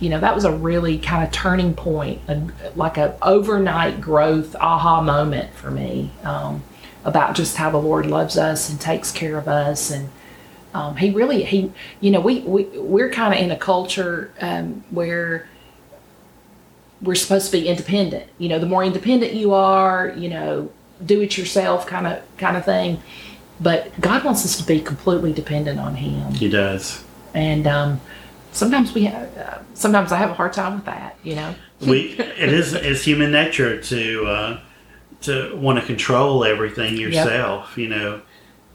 you 0.00 0.08
know, 0.08 0.18
that 0.18 0.34
was 0.34 0.44
a 0.44 0.50
really 0.50 0.98
kind 0.98 1.22
of 1.22 1.30
turning 1.30 1.74
point, 1.74 2.22
a, 2.26 2.50
like 2.74 2.96
a 2.96 3.16
overnight 3.22 4.00
growth 4.00 4.56
aha 4.56 5.02
moment 5.02 5.54
for 5.54 5.70
me 5.70 6.10
um, 6.24 6.64
about 7.04 7.36
just 7.36 7.58
how 7.58 7.70
the 7.70 7.78
Lord 7.78 8.06
loves 8.06 8.38
us 8.38 8.70
and 8.70 8.80
takes 8.80 9.12
care 9.12 9.36
of 9.36 9.46
us 9.46 9.90
and. 9.90 10.08
Um, 10.74 10.96
he 10.96 11.08
really 11.08 11.44
he 11.44 11.72
you 11.98 12.10
know 12.10 12.20
we, 12.20 12.40
we 12.40 12.64
we're 12.78 13.10
kind 13.10 13.32
of 13.32 13.40
in 13.40 13.50
a 13.50 13.56
culture 13.56 14.30
um, 14.38 14.84
where 14.90 15.48
we're 17.02 17.14
supposed 17.14 17.46
to 17.46 17.52
be 17.52 17.68
independent 17.68 18.24
you 18.38 18.48
know 18.48 18.58
the 18.58 18.66
more 18.66 18.84
independent 18.84 19.34
you 19.34 19.52
are 19.54 20.12
you 20.16 20.28
know 20.28 20.70
do 21.04 21.20
it 21.20 21.36
yourself 21.38 21.86
kind 21.86 22.06
of 22.06 22.20
kind 22.38 22.56
of 22.56 22.64
thing 22.64 23.00
but 23.60 23.90
god 24.00 24.24
wants 24.24 24.44
us 24.44 24.56
to 24.56 24.64
be 24.64 24.80
completely 24.80 25.32
dependent 25.32 25.78
on 25.78 25.94
him 25.96 26.32
He 26.32 26.48
does. 26.48 27.04
and 27.34 27.66
um, 27.66 28.00
sometimes 28.52 28.94
we 28.94 29.04
have, 29.04 29.36
uh, 29.36 29.58
sometimes 29.74 30.10
i 30.12 30.16
have 30.16 30.30
a 30.30 30.34
hard 30.34 30.52
time 30.52 30.74
with 30.76 30.84
that 30.86 31.16
you 31.22 31.34
know 31.34 31.54
We 31.80 32.16
it 32.18 32.52
is 32.52 32.72
it's 32.74 33.02
human 33.04 33.30
nature 33.30 33.80
to 33.80 34.26
uh, 34.26 34.60
to 35.22 35.56
want 35.56 35.78
to 35.78 35.84
control 35.86 36.44
everything 36.44 36.96
yourself, 36.96 37.76
you 37.78 37.88
know. 37.88 38.20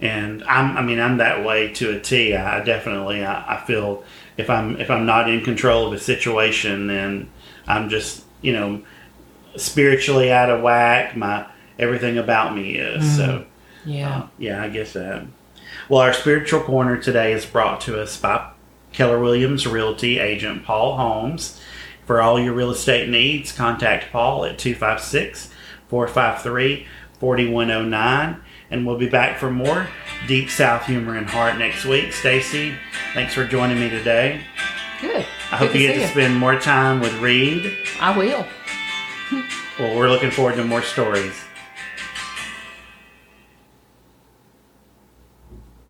And 0.02 0.42
I'm 0.46 0.78
I 0.78 0.82
mean 0.82 1.00
I'm 1.02 1.18
that 1.18 1.44
way 1.46 1.72
to 1.74 1.92
a 1.98 2.00
T. 2.00 2.34
I 2.36 2.64
definitely 2.64 3.26
I, 3.26 3.56
I 3.56 3.58
feel 3.66 4.04
if 4.38 4.50
I'm 4.50 4.80
if 4.80 4.90
I'm 4.90 5.06
not 5.06 5.30
in 5.30 5.42
control 5.44 5.88
of 5.88 5.92
a 5.94 6.00
situation, 6.00 6.88
then 6.88 7.30
I'm 7.68 7.90
just 7.90 8.24
you 8.42 8.54
know 8.54 8.84
spiritually 9.56 10.32
out 10.32 10.50
of 10.50 10.62
whack. 10.62 11.16
My 11.16 11.48
everything 11.80 12.18
about 12.18 12.56
me 12.56 12.76
is 12.76 13.18
so. 13.18 13.46
yeah 13.86 14.18
Uh, 14.18 14.28
yeah, 14.38 14.64
I 14.64 14.70
guess 14.70 14.94
that. 14.94 15.26
Well, 15.90 16.02
our 16.02 16.14
spiritual 16.14 16.62
corner 16.62 16.98
today 16.98 17.34
is 17.34 17.46
brought 17.46 17.82
to 17.82 18.02
us 18.02 18.18
by 18.18 18.52
Keller 18.94 19.20
Williams 19.20 19.68
Realty 19.68 20.20
agent 20.20 20.64
Paul 20.64 20.98
Holmes. 20.98 21.60
For 22.06 22.22
all 22.22 22.40
your 22.40 22.54
real 22.54 22.72
estate 22.72 23.10
needs, 23.10 23.52
contact 23.52 24.12
Paul 24.12 24.46
at 24.46 24.58
256 24.60 25.50
453 25.88 26.86
4109. 27.20 28.42
And 28.70 28.86
we'll 28.88 28.98
be 28.98 29.08
back 29.08 29.38
for 29.38 29.52
more 29.52 29.88
Deep 30.28 30.50
South 30.50 30.86
Humor 30.86 31.16
and 31.16 31.30
Heart 31.30 31.58
next 31.58 31.86
week. 31.86 32.12
Stacy, 32.12 32.76
thanks 33.14 33.34
for 33.34 33.46
joining 33.46 33.80
me 33.80 33.90
today. 33.90 34.42
good 35.00 35.26
I 35.54 35.58
hope 35.58 35.74
Good 35.74 35.82
you 35.82 35.88
to 35.90 35.94
get 35.94 36.00
to 36.00 36.08
see 36.08 36.14
spend 36.14 36.36
more 36.36 36.60
time 36.60 37.00
with 37.00 37.14
Reed. 37.20 37.78
i 38.00 38.18
will 38.18 38.48
Well, 39.78 39.96
we're 39.96 40.10
looking 40.10 40.32
forward 40.32 40.56
to 40.56 40.64
more 40.64 40.82
stories. 40.82 41.46